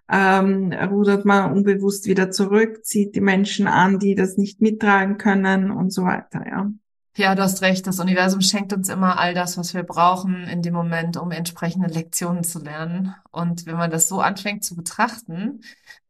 ähm, 0.10 0.74
rudert 0.74 1.26
man 1.26 1.52
unbewusst 1.52 2.06
wieder 2.06 2.32
zurück, 2.32 2.86
zieht 2.86 3.15
die 3.15 3.22
Menschen 3.22 3.67
an, 3.67 4.00
die 4.00 4.15
das 4.15 4.38
nicht 4.38 4.62
mittragen 4.62 5.17
können 5.17 5.72
und 5.72 5.91
so 5.91 6.04
weiter, 6.04 6.46
ja. 6.48 6.72
Ja, 7.17 7.34
du 7.34 7.41
hast 7.41 7.63
recht. 7.63 7.88
Das 7.88 8.00
Universum 8.00 8.41
schenkt 8.41 8.74
uns 8.74 8.89
immer 8.89 9.17
all 9.17 9.34
das, 9.34 9.58
was 9.58 9.74
wir 9.74 9.82
brauchen 9.82 10.43
in 10.43 10.62
dem 10.62 10.76
Moment, 10.76 11.17
um 11.17 11.32
entsprechende 11.32 11.88
Lektionen 11.89 12.43
zu 12.43 12.60
lernen. 12.60 13.15
Und 13.32 13.65
wenn 13.65 13.76
man 13.76 13.89
das 13.89 14.08
so 14.08 14.22
anfängt 14.22 14.63
zu 14.63 14.76
betrachten, 14.76 15.62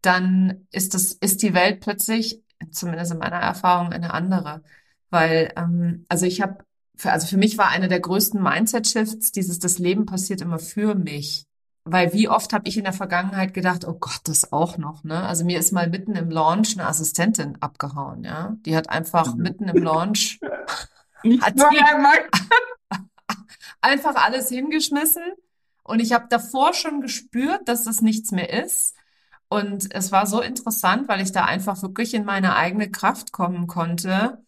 dann 0.02 0.68
ist 0.70 0.94
das, 0.94 1.14
ist 1.14 1.44
die 1.44 1.54
Welt 1.54 1.80
plötzlich, 1.80 2.44
zumindest 2.72 3.14
in 3.14 3.20
meiner 3.20 3.38
Erfahrung, 3.38 3.94
eine 3.94 4.14
andere. 4.14 4.64
Weil, 5.10 5.54
ähm, 5.56 6.06
also 6.10 6.26
ich 6.26 6.42
habe, 6.42 6.58
also 7.02 7.26
für 7.26 7.38
mich 7.38 7.58
war 7.58 7.70
eine 7.70 7.88
der 7.88 8.02
größten 8.02 8.44
Mindset-Shifts 8.44 9.32
dieses, 9.32 9.60
das 9.60 9.80
Leben 9.80 10.06
passiert 10.06 10.42
immer 10.42 10.60
für 10.60 10.94
mich. 10.94 11.47
Weil 11.90 12.14
wie 12.14 12.30
oft 12.30 12.54
habe 12.54 12.68
ich 12.68 12.78
in 12.78 12.84
der 12.84 12.94
Vergangenheit 12.94 13.54
gedacht, 13.54 13.86
oh 13.86 13.94
Gott, 13.94 14.22
das 14.26 14.52
auch 14.52 14.78
noch, 14.78 15.04
ne? 15.04 15.24
Also 15.24 15.46
mir 15.46 15.60
ist 15.60 15.72
mal 15.72 15.90
mitten 15.90 16.16
im 16.16 16.30
Launch 16.30 16.78
eine 16.78 16.88
Assistentin 16.88 17.58
abgehauen, 17.62 18.24
ja. 18.24 18.56
Die 18.66 18.76
hat 18.76 18.90
einfach 18.90 19.34
mhm. 19.34 19.42
mitten 19.42 19.70
im 19.70 19.84
Launch 19.84 20.40
hat 21.42 21.56
einfach 23.82 24.16
alles 24.16 24.50
hingeschmissen. 24.50 25.24
Und 25.84 26.00
ich 26.02 26.12
habe 26.12 26.28
davor 26.30 26.74
schon 26.74 27.02
gespürt, 27.02 27.68
dass 27.68 27.86
das 27.86 28.02
nichts 28.02 28.32
mehr 28.32 28.52
ist. 28.64 28.96
Und 29.50 29.94
es 29.96 30.12
war 30.12 30.28
so 30.28 30.42
interessant, 30.42 31.08
weil 31.08 31.22
ich 31.22 31.32
da 31.32 31.46
einfach 31.46 31.82
wirklich 31.82 32.14
in 32.14 32.26
meine 32.26 32.56
eigene 32.56 32.92
Kraft 32.92 33.32
kommen 33.32 33.68
konnte. 33.68 34.44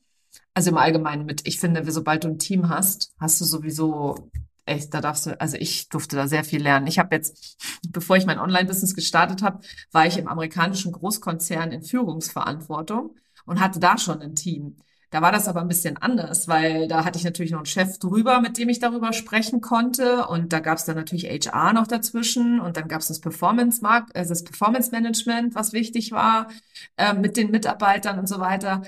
Also 0.54 0.72
im 0.72 0.78
Allgemeinen 0.78 1.26
mit, 1.26 1.48
ich 1.48 1.60
finde, 1.60 1.90
sobald 1.90 2.26
du 2.26 2.28
ein 2.28 2.40
Team 2.40 2.68
hast, 2.68 3.14
hast 3.20 3.40
du 3.40 3.46
sowieso 3.46 4.30
echt, 4.70 4.94
da 4.94 5.02
darfst 5.02 5.26
du, 5.26 5.40
also 5.42 5.58
ich 5.58 5.90
durfte 5.90 6.16
da 6.16 6.28
sehr 6.28 6.44
viel 6.44 6.62
lernen. 6.62 6.88
Ich 6.88 7.00
habe 7.00 7.16
jetzt, 7.16 7.58
bevor 7.90 8.18
ich 8.18 8.26
mein 8.26 8.40
Online-Business 8.40 8.96
gestartet 8.96 9.42
habe, 9.42 9.60
war 9.92 10.06
ich 10.08 10.18
im 10.18 10.28
amerikanischen 10.28 10.92
Großkonzern 10.92 11.72
in 11.72 11.84
Führungsverantwortung 11.84 13.16
und 13.46 13.60
hatte 13.60 13.80
da 13.80 13.98
schon 13.98 14.22
ein 14.22 14.36
Team. 14.36 14.78
Da 15.12 15.24
war 15.24 15.32
das 15.32 15.48
aber 15.48 15.62
ein 15.62 15.68
bisschen 15.68 15.98
anders, 15.98 16.48
weil 16.48 16.88
da 16.88 17.04
hatte 17.04 17.18
ich 17.18 17.24
natürlich 17.26 17.52
noch 17.52 17.60
einen 17.60 17.66
Chef 17.66 17.98
drüber, 17.98 18.42
mit 18.42 18.60
dem 18.60 18.70
ich 18.70 18.80
darüber 18.80 19.12
sprechen 19.12 19.60
konnte. 19.60 20.28
Und 20.28 20.54
da 20.54 20.60
gab 20.60 20.78
es 20.78 20.86
dann 20.86 20.96
natürlich 20.98 21.26
HR 21.26 21.74
noch 21.74 21.88
dazwischen 21.88 22.60
und 22.60 22.78
dann 22.78 22.88
gab 22.88 23.02
es 23.02 23.08
das 23.08 23.20
Performance 23.20 23.82
Mark 23.82 24.10
also 24.14 24.30
das 24.30 24.44
Performance 24.44 24.92
Management, 24.92 25.56
was 25.56 25.74
wichtig 25.74 26.12
war, 26.12 26.50
äh, 26.98 27.14
mit 27.14 27.38
den 27.38 27.50
Mitarbeitern 27.50 28.20
und 28.20 28.28
so 28.28 28.40
weiter. 28.40 28.84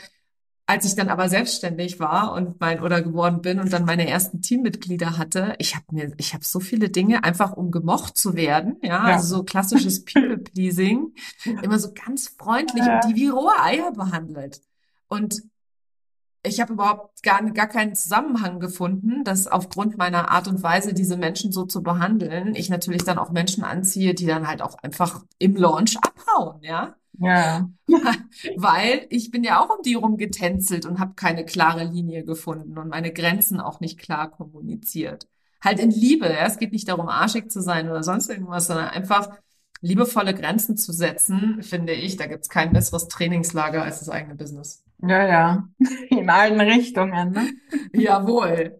Als 0.71 0.85
ich 0.85 0.95
dann 0.95 1.09
aber 1.09 1.27
selbstständig 1.27 1.99
war 1.99 2.31
und 2.31 2.61
mein 2.61 2.81
oder 2.81 3.01
geworden 3.01 3.41
bin 3.41 3.59
und 3.59 3.73
dann 3.73 3.83
meine 3.83 4.07
ersten 4.07 4.41
Teammitglieder 4.41 5.17
hatte, 5.17 5.53
ich 5.57 5.75
habe 5.75 5.83
mir, 5.91 6.13
ich 6.15 6.33
habe 6.33 6.45
so 6.45 6.61
viele 6.61 6.87
Dinge 6.87 7.25
einfach 7.25 7.51
um 7.51 7.71
gemocht 7.71 8.15
zu 8.15 8.35
werden, 8.35 8.77
ja, 8.81 9.09
ja. 9.09 9.15
also 9.15 9.35
so 9.35 9.43
klassisches 9.43 10.05
People 10.05 10.37
Pleasing, 10.37 11.13
immer 11.61 11.77
so 11.77 11.91
ganz 11.93 12.29
freundlich 12.29 12.83
und 12.83 13.01
die 13.09 13.15
wie 13.19 13.27
rohe 13.27 13.51
Eier 13.61 13.91
behandelt. 13.91 14.61
Und 15.09 15.41
ich 16.41 16.61
habe 16.61 16.71
überhaupt 16.71 17.21
gar, 17.21 17.43
gar 17.51 17.67
keinen 17.67 17.93
Zusammenhang 17.93 18.61
gefunden, 18.61 19.25
dass 19.25 19.47
aufgrund 19.47 19.97
meiner 19.97 20.31
Art 20.31 20.47
und 20.47 20.63
Weise, 20.63 20.93
diese 20.93 21.17
Menschen 21.17 21.51
so 21.51 21.65
zu 21.65 21.83
behandeln, 21.83 22.55
ich 22.55 22.69
natürlich 22.69 23.03
dann 23.03 23.17
auch 23.17 23.31
Menschen 23.31 23.65
anziehe, 23.65 24.13
die 24.13 24.25
dann 24.25 24.47
halt 24.47 24.61
auch 24.61 24.77
einfach 24.81 25.25
im 25.37 25.57
Launch 25.57 25.97
abhauen, 25.97 26.61
ja. 26.61 26.95
Ja. 27.19 27.69
Weil 28.55 29.05
ich 29.09 29.31
bin 29.31 29.43
ja 29.43 29.61
auch 29.61 29.69
um 29.69 29.83
die 29.83 29.95
rum 29.95 30.17
getänzelt 30.17 30.85
und 30.85 30.99
habe 30.99 31.13
keine 31.15 31.45
klare 31.45 31.83
Linie 31.83 32.23
gefunden 32.23 32.77
und 32.77 32.89
meine 32.89 33.13
Grenzen 33.13 33.59
auch 33.59 33.79
nicht 33.79 33.99
klar 33.99 34.31
kommuniziert. 34.31 35.27
Halt 35.63 35.79
in 35.79 35.91
Liebe, 35.91 36.25
ja. 36.27 36.45
Es 36.45 36.57
geht 36.57 36.71
nicht 36.71 36.87
darum, 36.87 37.07
arschig 37.07 37.51
zu 37.51 37.61
sein 37.61 37.89
oder 37.89 38.03
sonst 38.03 38.29
irgendwas, 38.29 38.67
sondern 38.67 38.87
einfach 38.87 39.29
liebevolle 39.81 40.33
Grenzen 40.33 40.77
zu 40.77 40.93
setzen, 40.93 41.61
finde 41.63 41.93
ich, 41.93 42.15
da 42.15 42.27
gibt's 42.27 42.49
kein 42.49 42.71
besseres 42.71 43.07
Trainingslager 43.07 43.83
als 43.83 43.99
das 43.99 44.09
eigene 44.09 44.35
Business. 44.35 44.83
Ja, 45.01 45.27
ja, 45.27 45.67
in 46.09 46.29
allen 46.29 46.61
Richtungen. 46.61 47.31
Ne? 47.31 47.53
Jawohl. 47.93 48.79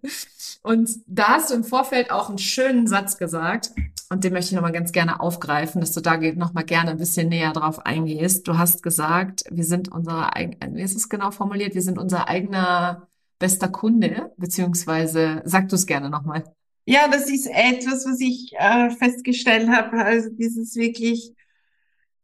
Und 0.64 0.90
da 1.08 1.30
hast 1.30 1.50
du 1.50 1.56
im 1.56 1.64
Vorfeld 1.64 2.12
auch 2.12 2.30
einen 2.30 2.38
schönen 2.38 2.86
Satz 2.86 3.18
gesagt 3.18 3.72
und 4.10 4.24
den 4.24 4.34
möchte 4.34 4.50
ich 4.50 4.56
nochmal 4.56 4.74
ganz 4.74 4.92
gerne 4.92 5.20
aufgreifen, 5.20 5.82
dass 5.82 5.94
du 5.94 6.02
da 6.02 6.18
nochmal 6.18 6.66
gerne 6.66 6.92
ein 6.92 6.98
bisschen 6.98 7.30
näher 7.30 7.54
drauf 7.54 7.86
eingehst. 7.86 8.48
Du 8.48 8.58
hast 8.58 8.84
gesagt, 8.84 9.44
wir 9.50 9.64
sind 9.64 9.92
unser 9.92 10.36
eigen, 10.36 10.58
wie 10.76 10.82
ist 10.82 10.96
es 10.96 11.10
genau 11.10 11.32
formuliert? 11.32 11.74
Wir 11.74 11.82
sind 11.82 11.98
unser 11.98 12.28
eigener 12.28 13.08
bester 13.40 13.70
Kunde, 13.70 14.32
beziehungsweise 14.38 15.42
sag 15.46 15.70
du 15.70 15.76
es 15.76 15.88
gerne 15.88 16.10
nochmal. 16.10 16.44
Ja, 16.86 17.08
das 17.08 17.30
ist 17.30 17.48
etwas, 17.48 18.06
was 18.06 18.20
ich 18.20 18.54
äh, 18.58 18.90
festgestellt 18.92 19.70
habe. 19.70 20.04
Also 20.04 20.30
dieses 20.30 20.76
wirklich 20.76 21.34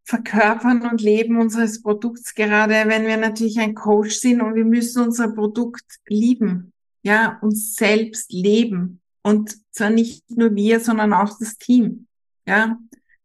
Verkörpern 0.08 0.88
und 0.90 1.02
Leben 1.02 1.38
unseres 1.38 1.82
Produkts, 1.82 2.34
gerade 2.34 2.74
wenn 2.88 3.06
wir 3.06 3.18
natürlich 3.18 3.60
ein 3.60 3.76
Coach 3.76 4.16
sind 4.16 4.42
und 4.42 4.56
wir 4.56 4.64
müssen 4.64 5.04
unser 5.04 5.34
Produkt 5.34 5.84
lieben, 6.08 6.72
ja, 7.04 7.38
uns 7.42 7.76
selbst 7.76 8.32
leben. 8.32 9.02
Und 9.22 9.58
zwar 9.72 9.90
nicht 9.90 10.24
nur 10.32 10.56
wir, 10.56 10.80
sondern 10.80 11.12
auch 11.12 11.38
das 11.38 11.58
Team, 11.58 12.08
ja. 12.46 12.80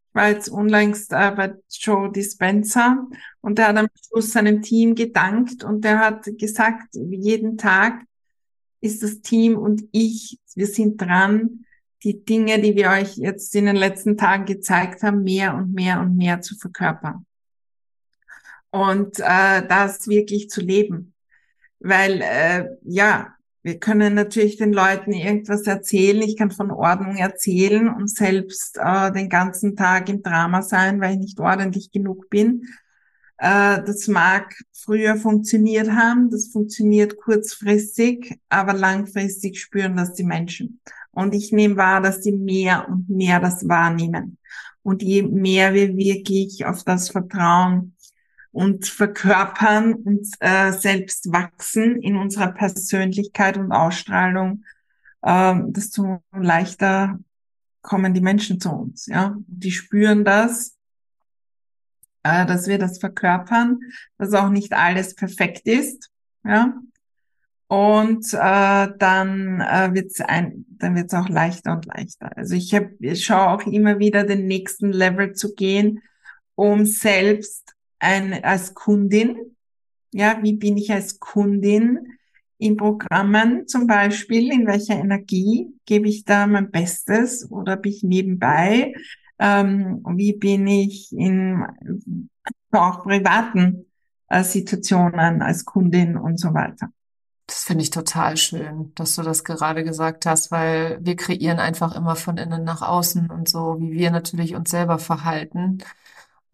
Ich 0.09 0.15
war 0.15 0.29
jetzt 0.29 0.49
unlängst 0.49 1.13
äh, 1.13 1.31
bei 1.31 1.55
Joe 1.71 2.11
Dispenza 2.11 3.07
und 3.41 3.59
der 3.59 3.69
hat 3.69 3.77
am 3.77 3.89
Schluss 4.05 4.33
seinem 4.33 4.61
Team 4.61 4.97
gedankt 4.97 5.63
und 5.63 5.85
der 5.85 6.01
hat 6.01 6.29
gesagt, 6.37 6.97
jeden 6.97 7.57
Tag 7.59 8.03
ist 8.81 9.05
das 9.05 9.23
Team 9.23 9.57
und 9.57 9.85
ich, 9.93 10.39
wir 10.57 10.67
sind 10.67 11.01
dran, 11.01 11.65
die 12.05 12.25
Dinge, 12.25 12.61
die 12.61 12.75
wir 12.75 12.91
euch 12.91 13.17
jetzt 13.17 13.55
in 13.55 13.67
den 13.67 13.77
letzten 13.77 14.17
Tagen 14.17 14.45
gezeigt 14.45 15.03
haben, 15.03 15.23
mehr 15.23 15.55
und 15.55 15.73
mehr 15.73 16.01
und 16.01 16.17
mehr 16.17 16.41
zu 16.41 16.57
verkörpern. 16.57 17.27
Und 18.71 19.19
äh, 19.21 19.67
das 19.67 20.09
wirklich 20.09 20.49
zu 20.49 20.61
leben. 20.61 21.15
Weil, 21.79 22.23
äh, 22.23 22.69
ja, 22.83 23.35
wir 23.63 23.79
können 23.79 24.15
natürlich 24.15 24.57
den 24.57 24.73
Leuten 24.73 25.13
irgendwas 25.13 25.63
erzählen. 25.67 26.23
Ich 26.23 26.37
kann 26.37 26.51
von 26.51 26.71
Ordnung 26.71 27.17
erzählen 27.17 27.89
und 27.89 28.09
selbst 28.09 28.79
äh, 28.79 29.13
den 29.13 29.29
ganzen 29.29 29.77
Tag 29.77 30.09
im 30.09 30.23
Drama 30.23 30.63
sein, 30.63 31.01
weil 31.01 31.15
ich 31.15 31.21
nicht 31.21 31.41
ordentlich 31.41 31.93
genug 31.93 32.29
bin. 32.29 32.67
Äh, 33.39 33.83
das 33.85 34.09
mag 34.09 34.55
früher 34.73 35.17
funktioniert 35.17 35.91
haben, 35.91 36.31
das 36.31 36.49
funktioniert 36.49 37.17
kurzfristig, 37.17 38.39
aber 38.49 38.73
langfristig 38.73 39.61
spüren 39.61 39.97
das 39.97 40.15
die 40.15 40.25
Menschen. 40.25 40.81
Und 41.13 41.35
ich 41.35 41.53
nehme 41.53 41.77
wahr, 41.77 42.01
dass 42.01 42.21
die 42.21 42.33
mehr 42.33 42.89
und 42.89 43.09
mehr 43.09 43.39
das 43.39 43.69
wahrnehmen. 43.69 44.39
Und 44.83 45.03
je 45.03 45.23
mehr 45.23 45.75
wir 45.75 45.97
wirklich 45.97 46.65
auf 46.65 46.83
das 46.85 47.11
vertrauen 47.11 47.95
und 48.51 48.87
verkörpern 48.87 49.95
und 49.95 50.27
äh, 50.41 50.73
selbst 50.73 51.33
wachsen 51.33 52.03
in 52.03 52.17
unserer 52.17 52.53
Persönlichkeit 52.53 53.57
und 53.57 53.73
Ausstrahlung, 53.73 54.65
äh, 55.23 55.55
desto 55.69 56.23
leichter 56.33 57.19
kommen 57.83 58.15
die 58.15 58.21
Menschen 58.21 58.61
zu 58.61 58.71
uns. 58.71 59.07
Ja, 59.07 59.37
die 59.47 59.71
spüren 59.71 60.25
das, 60.25 60.77
äh, 62.23 62.47
dass 62.47 62.67
wir 62.67 62.79
das 62.79 62.99
verkörpern, 62.99 63.81
dass 64.19 64.35
auch 64.35 64.51
nicht 64.51 64.73
alles 64.73 65.15
perfekt 65.15 65.67
ist. 65.67 66.11
Ja, 66.45 66.75
und 67.73 68.35
äh, 68.35 68.89
dann 68.99 69.63
äh, 69.63 69.95
wird's 69.95 70.21
ein, 70.21 70.67
dann 70.69 70.95
wird's 70.95 71.15
auch 71.15 71.31
leichter 71.31 71.73
und 71.73 71.87
leichter. 71.87 72.37
Also 72.37 72.55
ich, 72.55 72.75
hab, 72.75 72.91
ich 73.01 73.25
schaue 73.25 73.49
auch 73.49 73.67
immer 73.67 73.99
wieder 73.99 74.25
den 74.25 74.47
nächsten 74.47 74.93
Level 74.93 75.33
zu 75.33 75.55
gehen, 75.55 76.03
um 76.55 76.85
selbst 76.85 77.75
ein, 77.99 78.45
als 78.45 78.75
Kundin 78.75 79.57
Ja, 80.13 80.39
wie 80.43 80.53
bin 80.53 80.77
ich 80.77 80.93
als 80.93 81.19
Kundin 81.19 82.19
in 82.59 82.77
Programmen 82.77 83.67
zum 83.67 83.87
Beispiel? 83.87 84.53
In 84.53 84.67
welcher 84.67 84.97
Energie 84.97 85.69
gebe 85.87 86.09
ich 86.09 86.27
da 86.27 86.47
mein 86.47 86.71
Bestes 86.71 87.51
oder 87.51 87.79
bin 87.79 87.93
ich 87.93 88.03
nebenbei? 88.03 88.93
Ähm, 89.39 90.05
wie 90.11 90.35
bin 90.35 90.67
ich 90.67 91.11
in 91.11 91.65
auch 92.71 93.03
privaten 93.03 93.87
äh, 94.29 94.45
Situationen 94.45 95.41
als 95.41 95.65
Kundin 95.65 96.19
und 96.19 96.39
so 96.39 96.53
weiter? 96.53 96.93
Das 97.47 97.65
finde 97.65 97.83
ich 97.83 97.91
total 97.91 98.37
schön, 98.37 98.93
dass 98.95 99.17
du 99.17 99.23
das 99.23 99.45
gerade 99.45 99.85
gesagt 99.85 100.27
hast, 100.27 100.51
weil 100.51 100.99
wir 101.03 101.17
kreieren 101.17 101.59
einfach 101.59 101.95
immer 101.95 102.17
von 102.17 102.39
innen 102.39 102.65
nach 102.65 102.83
außen 102.83 103.31
und 103.31 103.49
so, 103.49 103.77
wie 103.81 103.93
wir 103.93 104.11
natürlich 104.11 104.55
uns 104.55 104.71
selber 104.71 104.99
verhalten. 104.99 105.79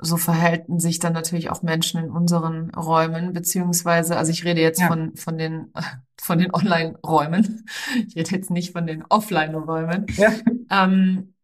So 0.00 0.16
verhalten 0.16 0.78
sich 0.80 0.98
dann 0.98 1.12
natürlich 1.12 1.50
auch 1.50 1.62
Menschen 1.62 2.04
in 2.04 2.10
unseren 2.10 2.70
Räumen, 2.70 3.32
beziehungsweise, 3.32 4.16
also 4.16 4.30
ich 4.30 4.44
rede 4.44 4.60
jetzt 4.60 4.80
Ja, 4.80 4.88
von, 4.88 5.16
von 5.16 5.36
den, 5.38 5.72
von 6.20 6.38
den 6.38 6.54
Online-Räumen. 6.54 7.68
Ich 8.06 8.16
rede 8.16 8.30
jetzt 8.30 8.50
nicht 8.50 8.72
von 8.72 8.86
den 8.86 9.04
Offline-Räumen. 9.04 10.06
ja, 10.16 10.32
Ähm, 10.70 11.34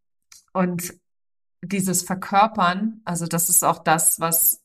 und 0.53 0.93
dieses 1.61 2.03
Verkörpern, 2.03 3.01
also 3.05 3.27
das 3.27 3.49
ist 3.49 3.63
auch 3.63 3.79
das, 3.79 4.19
was 4.19 4.61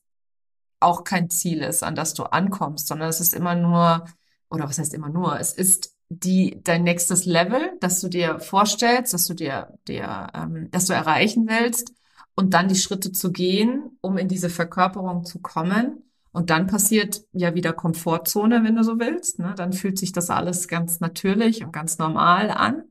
auch 0.79 1.03
kein 1.03 1.29
Ziel 1.29 1.61
ist, 1.61 1.83
an 1.83 1.95
das 1.95 2.13
du 2.13 2.23
ankommst, 2.23 2.87
sondern 2.87 3.09
es 3.09 3.19
ist 3.19 3.33
immer 3.33 3.55
nur, 3.55 4.05
oder 4.51 4.65
was 4.65 4.77
heißt 4.77 4.93
immer 4.93 5.09
nur, 5.09 5.39
es 5.39 5.53
ist 5.53 5.95
die, 6.09 6.59
dein 6.63 6.83
nächstes 6.83 7.25
Level, 7.25 7.71
das 7.79 8.01
du 8.01 8.09
dir 8.09 8.39
vorstellst, 8.39 9.13
dass 9.13 9.25
du 9.27 9.33
dir, 9.33 9.77
dir, 9.87 10.27
ähm, 10.33 10.69
dass 10.71 10.85
du 10.85 10.93
erreichen 10.93 11.47
willst 11.47 11.93
und 12.35 12.53
dann 12.53 12.67
die 12.67 12.75
Schritte 12.75 13.11
zu 13.13 13.31
gehen, 13.31 13.97
um 14.01 14.17
in 14.17 14.27
diese 14.27 14.49
Verkörperung 14.49 15.23
zu 15.23 15.39
kommen. 15.39 16.03
Und 16.33 16.49
dann 16.49 16.67
passiert 16.67 17.21
ja 17.33 17.55
wieder 17.55 17.73
Komfortzone, 17.73 18.63
wenn 18.63 18.75
du 18.75 18.83
so 18.83 18.99
willst, 18.99 19.39
ne? 19.39 19.53
Dann 19.55 19.73
fühlt 19.73 19.97
sich 19.97 20.11
das 20.13 20.29
alles 20.29 20.67
ganz 20.67 21.01
natürlich 21.01 21.63
und 21.63 21.73
ganz 21.73 21.97
normal 21.97 22.51
an. 22.51 22.83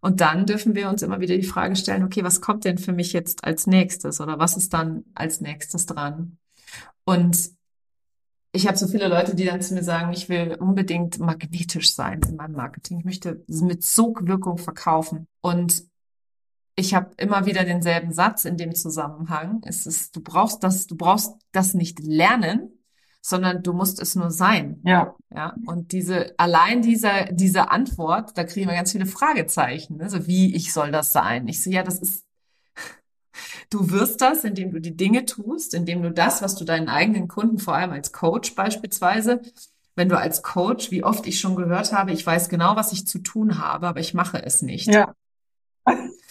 Und 0.00 0.20
dann 0.20 0.46
dürfen 0.46 0.74
wir 0.74 0.88
uns 0.88 1.02
immer 1.02 1.20
wieder 1.20 1.36
die 1.36 1.44
Frage 1.44 1.76
stellen, 1.76 2.04
okay, 2.04 2.24
was 2.24 2.40
kommt 2.40 2.64
denn 2.64 2.78
für 2.78 2.92
mich 2.92 3.12
jetzt 3.12 3.44
als 3.44 3.66
nächstes 3.66 4.20
oder 4.20 4.38
was 4.38 4.56
ist 4.56 4.72
dann 4.72 5.04
als 5.14 5.40
nächstes 5.40 5.86
dran? 5.86 6.38
Und 7.04 7.50
ich 8.52 8.66
habe 8.66 8.78
so 8.78 8.86
viele 8.86 9.08
Leute, 9.08 9.34
die 9.34 9.44
dann 9.44 9.60
zu 9.60 9.74
mir 9.74 9.82
sagen, 9.82 10.12
ich 10.12 10.28
will 10.28 10.56
unbedingt 10.58 11.18
magnetisch 11.18 11.94
sein 11.94 12.20
in 12.28 12.36
meinem 12.36 12.54
Marketing. 12.54 12.98
Ich 13.00 13.04
möchte 13.04 13.44
mit 13.46 13.84
Sogwirkung 13.84 14.58
verkaufen. 14.58 15.26
Und 15.40 15.84
ich 16.74 16.94
habe 16.94 17.10
immer 17.16 17.44
wieder 17.44 17.64
denselben 17.64 18.12
Satz 18.12 18.44
in 18.44 18.56
dem 18.56 18.74
Zusammenhang. 18.74 19.60
Es 19.64 19.86
ist, 19.86 20.16
du 20.16 20.22
brauchst 20.22 20.62
das, 20.62 20.86
du 20.86 20.96
brauchst 20.96 21.34
das 21.52 21.74
nicht 21.74 22.00
lernen, 22.00 22.70
sondern 23.20 23.62
du 23.62 23.72
musst 23.72 24.00
es 24.00 24.14
nur 24.14 24.30
sein. 24.30 24.80
ja, 24.84 25.14
Ja, 25.34 25.54
und 25.66 25.92
diese, 25.92 26.34
allein 26.38 26.80
dieser, 26.80 27.26
diese 27.26 27.70
Antwort, 27.70 28.38
da 28.38 28.44
kriegen 28.44 28.68
wir 28.68 28.76
ganz 28.76 28.92
viele 28.92 29.06
Fragezeichen. 29.06 29.96
Ne? 29.96 30.08
So 30.08 30.26
wie, 30.26 30.54
ich 30.54 30.72
soll 30.72 30.90
das 30.90 31.12
sein? 31.12 31.48
Ich 31.48 31.62
so, 31.62 31.68
ja, 31.68 31.82
das 31.82 31.98
ist, 31.98 32.24
du 33.70 33.90
wirst 33.90 34.20
das, 34.20 34.44
indem 34.44 34.72
du 34.72 34.80
die 34.80 34.96
Dinge 34.96 35.24
tust, 35.24 35.74
indem 35.74 36.02
du 36.02 36.10
das, 36.10 36.42
was 36.42 36.54
du 36.54 36.64
deinen 36.64 36.88
eigenen 36.88 37.28
Kunden, 37.28 37.58
vor 37.58 37.74
allem 37.74 37.90
als 37.90 38.12
Coach 38.12 38.54
beispielsweise, 38.54 39.40
wenn 39.94 40.08
du 40.08 40.18
als 40.18 40.42
Coach, 40.42 40.90
wie 40.90 41.04
oft 41.04 41.26
ich 41.26 41.40
schon 41.40 41.56
gehört 41.56 41.92
habe, 41.92 42.12
ich 42.12 42.24
weiß 42.24 42.48
genau, 42.48 42.76
was 42.76 42.92
ich 42.92 43.06
zu 43.06 43.18
tun 43.18 43.58
habe, 43.58 43.88
aber 43.88 44.00
ich 44.00 44.14
mache 44.14 44.42
es 44.42 44.62
nicht. 44.62 44.88
ja, 44.88 45.14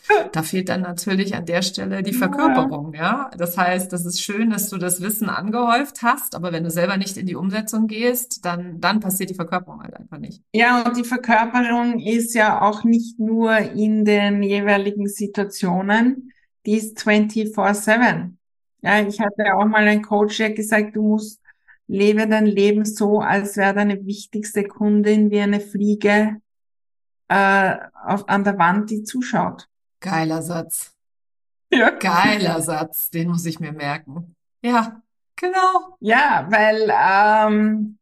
Da 0.32 0.41
fehlt 0.41 0.69
dann 0.69 0.82
natürlich 0.82 1.36
an 1.36 1.45
der 1.45 1.62
Stelle 1.62 2.02
die. 2.02 2.13
Verkörperung, 2.13 2.93
ja. 2.93 3.30
Das 3.38 3.58
heißt, 3.58 3.91
das 3.91 4.06
ist 4.06 4.21
schön, 4.21 4.50
dass 4.50 4.69
du 4.69 4.78
das 4.78 5.02
Wissen 5.02 5.30
angehäuft 5.30 6.02
hast, 6.02 6.36
aber 6.36 6.52
wenn 6.52 6.63
du 6.63 6.71
selber 6.71 6.97
nicht 6.97 7.17
in 7.17 7.26
die 7.26 7.36
Umsetzung 7.36 7.88
gehst, 7.88 8.45
dann, 8.45 8.80
dann 8.80 9.00
passiert 9.00 9.30
die 9.30 9.36
Verkörperung 9.36 9.84
halt 9.84 9.95
einfach 9.95 10.17
nicht. 10.17 10.41
Ja, 10.54 10.84
und 10.84 10.97
die 10.97 11.04
Verkörperung 11.04 12.00
ist 12.00 12.34
ja 12.34 12.62
auch 12.62 12.84
nicht 12.84 13.19
nur 13.19 13.58
in 13.58 14.06
den 14.06 14.41
jeweiligen 14.43 15.08
Situationen, 15.08 16.32
die 16.67 16.77
ist 16.77 16.99
24/7. 16.99 18.38
Ja, 18.82 19.01
ich 19.01 19.19
hatte 19.19 19.56
auch 19.56 19.65
mal 19.65 19.88
einen 19.88 20.03
Coach, 20.03 20.38
der 20.38 20.51
gesagt, 20.51 20.95
du 20.95 21.01
musst 21.01 21.41
lebe 21.88 22.27
dein 22.27 22.45
Leben 22.45 22.86
so, 22.86 23.21
als 23.21 23.58
wäre 23.58 23.73
deine 23.73 24.06
wichtigste 24.06 24.65
Kundin 24.65 25.32
wie 25.32 25.39
eine 25.39 25.62
Fliege 25.62 26.41
äh, 27.30 27.75
auf, 28.06 28.27
an 28.27 28.43
der 28.43 28.58
Wand, 28.60 28.89
die 28.89 29.03
zuschaut. 29.03 29.67
Geiler 29.99 30.41
Satz. 30.41 30.93
Ja. 31.71 31.91
Geiler 31.91 32.62
Satz. 32.62 33.10
Den 33.10 33.30
muss 33.30 33.45
ich 33.45 33.60
mir 33.60 33.71
merken. 33.71 34.36
Ja, 34.62 35.01
genau. 35.36 35.95
Ja, 35.99 36.47
weil 36.49 36.91
ähm, 36.91 37.97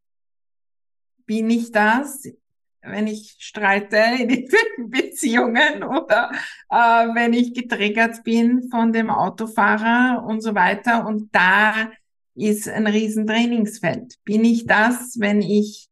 bin 1.25 1.49
ich 1.49 1.71
das, 1.71 2.27
wenn 2.87 3.07
ich 3.07 3.35
streite 3.39 3.97
in 4.19 4.29
irgendwelchen 4.29 4.89
Beziehungen 4.89 5.83
oder 5.83 6.31
äh, 6.69 6.75
wenn 6.75 7.33
ich 7.33 7.53
getriggert 7.53 8.23
bin 8.23 8.69
von 8.69 8.93
dem 8.93 9.09
Autofahrer 9.09 10.23
und 10.25 10.41
so 10.41 10.55
weiter. 10.55 11.05
Und 11.05 11.33
da 11.33 11.91
ist 12.35 12.67
ein 12.67 12.87
riesen 12.87 13.27
Trainingsfeld. 13.27 14.15
Bin 14.23 14.43
ich 14.43 14.65
das, 14.65 15.19
wenn 15.19 15.41
ich, 15.41 15.87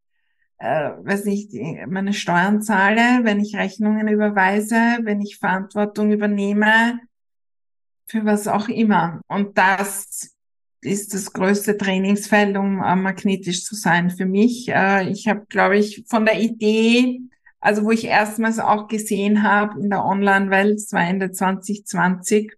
äh, 0.58 0.92
weiß 0.98 1.26
nicht, 1.26 1.54
meine 1.88 2.14
Steuern 2.14 2.62
zahle, 2.62 3.24
wenn 3.24 3.40
ich 3.40 3.56
Rechnungen 3.56 4.08
überweise, 4.08 5.00
wenn 5.02 5.22
ich 5.22 5.38
Verantwortung 5.38 6.12
übernehme, 6.12 7.00
für 8.06 8.26
was 8.26 8.48
auch 8.48 8.68
immer. 8.68 9.22
Und 9.28 9.58
das 9.58 10.33
ist 10.86 11.14
das 11.14 11.34
größte 11.34 11.78
Trainingsfeld, 11.78 12.58
um 12.58 12.82
äh, 12.82 12.96
magnetisch 12.96 13.64
zu 13.64 13.76
sein 13.76 14.10
für 14.10 14.26
mich. 14.26 14.70
Äh, 14.70 15.10
ich 15.10 15.28
habe, 15.28 15.46
glaube 15.48 15.78
ich, 15.78 16.04
von 16.08 16.26
der 16.26 16.40
Idee, 16.40 17.22
also 17.60 17.84
wo 17.86 17.92
ich 17.92 18.06
erstmals 18.06 18.60
auch 18.60 18.88
gesehen 18.88 19.44
habe 19.44 19.80
in 19.80 19.90
der 19.90 20.04
Online-Welt, 20.04 20.78
es 20.78 20.92
war 20.92 21.02
Ende 21.02 21.32
2020, 21.32 22.54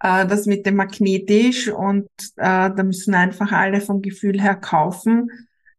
äh, 0.00 0.26
das 0.26 0.46
mit 0.46 0.66
dem 0.66 0.76
magnetisch 0.76 1.68
und 1.68 2.08
äh, 2.36 2.70
da 2.70 2.82
müssen 2.82 3.14
einfach 3.14 3.52
alle 3.52 3.80
vom 3.80 4.02
Gefühl 4.02 4.40
her 4.40 4.56
kaufen, 4.56 5.30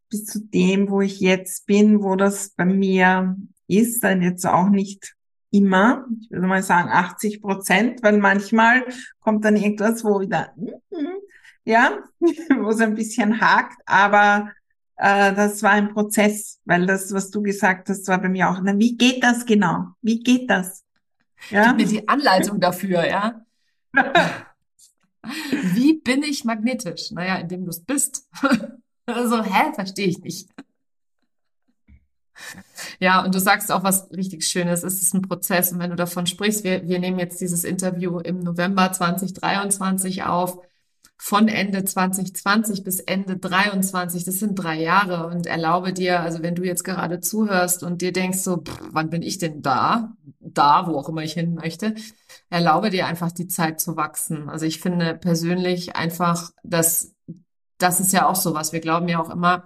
bis 0.10 0.26
zu 0.26 0.40
dem, 0.40 0.90
wo 0.90 1.02
ich 1.02 1.20
jetzt 1.20 1.66
bin, 1.66 2.04
wo 2.04 2.16
das 2.16 2.52
bei 2.52 2.66
mir 2.66 3.36
ist, 3.68 4.04
dann 4.04 4.22
jetzt 4.22 4.46
auch 4.46 4.70
nicht 4.70 5.16
immer, 5.54 6.06
ich 6.20 6.32
würde 6.32 6.48
mal 6.48 6.64
sagen 6.64 6.90
80 6.90 7.42
Prozent, 7.42 8.04
weil 8.04 8.18
manchmal 8.18 8.84
kommt 9.20 9.46
dann 9.46 9.56
irgendwas, 9.56 10.04
wo 10.04 10.20
wieder, 10.20 10.54
ja, 11.64 12.00
wo 12.20 12.70
es 12.70 12.82
ein 12.82 12.96
bisschen 12.96 13.40
hakt, 13.40 13.78
aber 13.86 14.52
äh, 14.98 15.34
das 15.34 15.62
war 15.62 15.72
ein 15.72 15.94
Prozess, 15.94 16.60
weil 16.66 16.88
das, 16.88 17.14
was 17.14 17.30
du 17.30 17.44
gesagt 17.44 17.90
hast, 17.90 18.08
war 18.08 18.20
bei 18.20 18.30
mir 18.30 18.50
auch, 18.50 18.60
na, 18.64 18.78
wie 18.78 18.98
geht 18.98 19.24
das 19.24 19.46
genau? 19.46 19.88
Wie 20.02 20.20
geht 20.20 20.50
das? 20.50 20.84
Gib 21.50 21.58
Ja, 21.60 21.74
mir 21.74 21.86
die 21.86 22.08
Anleitung 22.08 22.60
dafür, 22.60 23.08
ja. 23.08 23.42
Wie 25.52 25.94
bin 26.00 26.24
ich 26.24 26.44
magnetisch? 26.44 27.12
Naja, 27.12 27.38
indem 27.38 27.64
du 27.64 27.70
es 27.70 27.84
bist. 27.84 28.28
Also, 29.06 29.44
hä? 29.44 29.74
Verstehe 29.76 30.08
ich 30.08 30.20
nicht. 30.20 30.50
Ja, 33.00 33.24
und 33.24 33.36
du 33.36 33.40
sagst 33.40 33.72
auch 33.72 33.84
was 33.84 34.10
richtig 34.12 34.48
Schönes. 34.48 34.84
Es 34.84 35.02
ist 35.02 35.14
ein 35.14 35.22
Prozess. 35.22 35.72
Und 35.72 35.80
wenn 35.80 35.90
du 35.90 35.96
davon 35.96 36.28
sprichst, 36.28 36.64
wir, 36.64 36.88
wir 36.88 37.00
nehmen 37.00 37.20
jetzt 37.20 37.42
dieses 37.42 37.64
Interview 37.64 38.20
im 38.20 38.40
November 38.40 38.92
2023 38.92 40.24
auf. 40.24 40.60
Von 41.18 41.48
Ende 41.48 41.86
2020 41.86 42.84
bis 42.84 43.00
Ende 43.00 43.38
23, 43.38 44.26
das 44.26 44.40
sind 44.40 44.56
drei 44.56 44.82
Jahre. 44.82 45.28
Und 45.28 45.46
erlaube 45.46 45.94
dir, 45.94 46.20
also 46.20 46.42
wenn 46.42 46.56
du 46.56 46.64
jetzt 46.64 46.84
gerade 46.84 47.22
zuhörst 47.22 47.84
und 47.84 48.02
dir 48.02 48.12
denkst 48.12 48.40
so, 48.40 48.58
pff, 48.58 48.82
wann 48.92 49.10
bin 49.10 49.22
ich 49.22 49.38
denn 49.38 49.62
da? 49.62 50.14
Da, 50.40 50.88
wo 50.88 50.98
auch 50.98 51.08
immer 51.08 51.24
ich 51.24 51.34
hin 51.34 51.56
möchte. 51.56 51.96
Erlaube 52.50 52.90
dir 52.90 53.08
einfach 53.08 53.32
die 53.32 53.48
Zeit 53.48 53.80
zu 53.80 53.96
wachsen. 53.96 54.50
Also 54.50 54.66
ich 54.66 54.82
finde 54.82 55.16
persönlich 55.16 55.96
einfach, 55.96 56.52
dass 56.64 57.14
das 57.78 58.00
ist 58.00 58.14
ja 58.14 58.28
auch 58.28 58.36
so 58.36 58.54
was. 58.54 58.74
Wir 58.74 58.80
glauben 58.80 59.08
ja 59.08 59.20
auch 59.20 59.30
immer, 59.30 59.66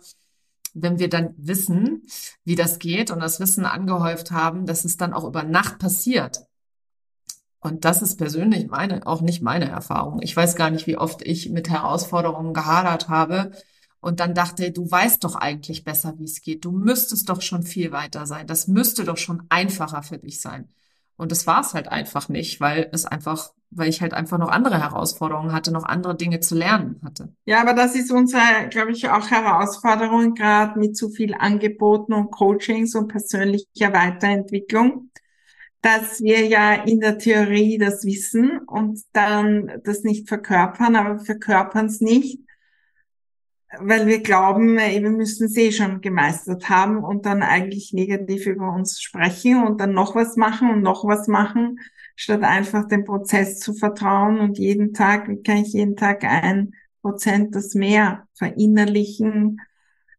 wenn 0.81 0.99
wir 0.99 1.09
dann 1.09 1.33
wissen, 1.37 2.03
wie 2.43 2.55
das 2.55 2.79
geht 2.79 3.11
und 3.11 3.19
das 3.19 3.39
Wissen 3.39 3.65
angehäuft 3.65 4.31
haben, 4.31 4.65
dass 4.65 4.85
es 4.85 4.97
dann 4.97 5.13
auch 5.13 5.25
über 5.25 5.43
Nacht 5.43 5.79
passiert. 5.79 6.45
Und 7.59 7.85
das 7.85 8.01
ist 8.01 8.17
persönlich 8.17 8.67
meine, 8.67 9.05
auch 9.07 9.21
nicht 9.21 9.41
meine 9.41 9.69
Erfahrung. 9.69 10.21
Ich 10.21 10.35
weiß 10.35 10.55
gar 10.55 10.69
nicht, 10.69 10.87
wie 10.87 10.97
oft 10.97 11.21
ich 11.21 11.49
mit 11.49 11.69
Herausforderungen 11.69 12.53
gehadert 12.53 13.09
habe 13.09 13.51
und 13.99 14.19
dann 14.19 14.35
dachte, 14.35 14.71
du 14.71 14.89
weißt 14.89 15.23
doch 15.23 15.35
eigentlich 15.35 15.83
besser, 15.83 16.13
wie 16.17 16.25
es 16.25 16.41
geht. 16.41 16.65
Du 16.65 16.71
müsstest 16.71 17.29
doch 17.29 17.41
schon 17.41 17.63
viel 17.63 17.91
weiter 17.91 18.25
sein. 18.25 18.47
Das 18.47 18.67
müsste 18.67 19.03
doch 19.03 19.17
schon 19.17 19.43
einfacher 19.49 20.03
für 20.03 20.17
dich 20.19 20.39
sein. 20.39 20.69
Und 21.17 21.31
das 21.31 21.47
war 21.47 21.61
es 21.61 21.73
halt 21.73 21.87
einfach 21.87 22.29
nicht, 22.29 22.61
weil 22.61 22.89
es 22.91 23.05
einfach, 23.05 23.51
weil 23.71 23.89
ich 23.89 24.01
halt 24.01 24.13
einfach 24.13 24.37
noch 24.37 24.49
andere 24.49 24.79
Herausforderungen 24.79 25.51
hatte, 25.51 25.71
noch 25.71 25.83
andere 25.83 26.15
Dinge 26.15 26.39
zu 26.39 26.55
lernen 26.55 27.01
hatte. 27.03 27.33
Ja, 27.45 27.59
aber 27.59 27.73
das 27.73 27.95
ist 27.95 28.11
unsere, 28.11 28.69
glaube 28.69 28.91
ich, 28.91 29.09
auch 29.09 29.29
Herausforderung, 29.29 30.35
gerade 30.35 30.79
mit 30.79 30.95
zu 30.95 31.09
viel 31.09 31.33
Angeboten 31.33 32.13
und 32.13 32.31
Coachings 32.31 32.93
und 32.93 33.07
persönlicher 33.07 33.93
Weiterentwicklung, 33.93 35.09
dass 35.81 36.21
wir 36.21 36.45
ja 36.45 36.73
in 36.83 36.99
der 36.99 37.17
Theorie 37.17 37.79
das 37.79 38.05
wissen 38.05 38.59
und 38.67 39.01
dann 39.13 39.81
das 39.83 40.03
nicht 40.03 40.27
verkörpern, 40.27 40.95
aber 40.95 41.19
verkörpern 41.19 41.87
es 41.87 41.99
nicht. 41.99 42.41
Weil 43.79 44.07
wir 44.07 44.21
glauben, 44.21 44.77
wir 44.77 45.09
müssen 45.09 45.53
eh 45.55 45.71
schon 45.71 46.01
gemeistert 46.01 46.69
haben 46.69 47.03
und 47.03 47.25
dann 47.25 47.43
eigentlich 47.43 47.93
negativ 47.93 48.45
über 48.45 48.71
uns 48.73 49.01
sprechen 49.01 49.65
und 49.65 49.81
dann 49.81 49.93
noch 49.93 50.15
was 50.15 50.37
machen 50.37 50.69
und 50.69 50.81
noch 50.81 51.03
was 51.05 51.27
machen, 51.27 51.79
statt 52.15 52.43
einfach 52.43 52.87
dem 52.87 53.03
Prozess 53.03 53.59
zu 53.59 53.73
vertrauen 53.73 54.39
und 54.39 54.57
jeden 54.57 54.93
Tag, 54.93 55.27
wie 55.27 55.41
kann 55.41 55.57
ich 55.57 55.73
jeden 55.73 55.95
Tag 55.95 56.23
ein 56.23 56.73
Prozent 57.01 57.55
das 57.55 57.73
mehr 57.73 58.27
verinnerlichen, 58.33 59.61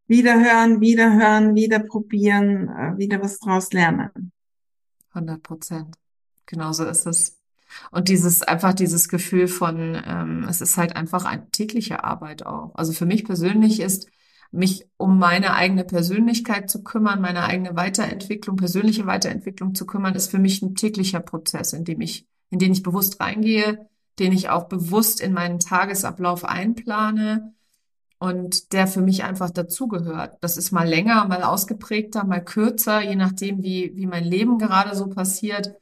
wiederhören, 0.07 0.81
wiederhören, 0.81 1.55
wieder 1.55 1.81
probieren, 1.81 2.69
äh, 2.69 2.99
wieder 2.99 3.21
was 3.23 3.39
draus 3.39 3.73
lernen. 3.73 4.33
100 5.13 5.43
Prozent. 5.43 5.97
Genauso 6.47 6.85
ist 6.85 7.07
es. 7.07 7.38
Und 7.91 8.09
dieses, 8.09 8.43
einfach 8.43 8.75
dieses 8.75 9.09
Gefühl 9.09 9.49
von, 9.49 10.01
ähm, 10.07 10.47
es 10.49 10.61
ist 10.61 10.77
halt 10.77 10.97
einfach 10.97 11.25
eine 11.25 11.51
tägliche 11.51 12.05
Arbeit 12.05 12.45
auch. 12.47 12.75
Also 12.75 12.93
für 12.93 13.07
mich 13.07 13.25
persönlich 13.25 13.81
ist, 13.81 14.09
mich 14.51 14.87
um 14.97 15.19
meine 15.19 15.55
eigene 15.55 15.85
Persönlichkeit 15.85 16.71
zu 16.71 16.83
kümmern, 16.83 17.21
meine 17.21 17.45
eigene 17.45 17.77
Weiterentwicklung, 17.77 18.57
persönliche 18.57 19.07
Weiterentwicklung 19.07 19.75
zu 19.75 19.87
kümmern, 19.87 20.14
ist 20.14 20.31
für 20.31 20.38
mich 20.38 20.62
ein 20.62 20.75
täglicher 20.75 21.21
Prozess, 21.21 21.73
in 21.73 21.85
dem 21.85 22.01
ich, 22.01 22.27
in 22.51 22.59
den 22.59 22.73
ich 22.73 22.83
bewusst 22.83 23.21
reingehe, 23.21 23.88
den 24.19 24.33
ich 24.33 24.49
auch 24.49 24.64
bewusst 24.64 25.21
in 25.21 25.33
meinen 25.33 25.61
Tagesablauf 25.61 26.45
einplane 26.45 27.55
und 28.19 28.73
der 28.73 28.87
für 28.87 29.03
mich 29.03 29.23
einfach 29.23 29.51
dazugehört. 29.51 30.38
Das 30.41 30.57
ist 30.57 30.73
mal 30.73 30.88
länger, 30.88 31.27
mal 31.27 31.43
ausgeprägter, 31.43 32.25
mal 32.25 32.43
kürzer, 32.43 33.03
je 33.03 33.17
nachdem, 33.17 33.62
wie, 33.62 33.93
wie 33.95 34.07
mein 34.07 34.25
Leben 34.25 34.59
gerade 34.59 34.97
so 34.97 35.09
passiert 35.09 35.75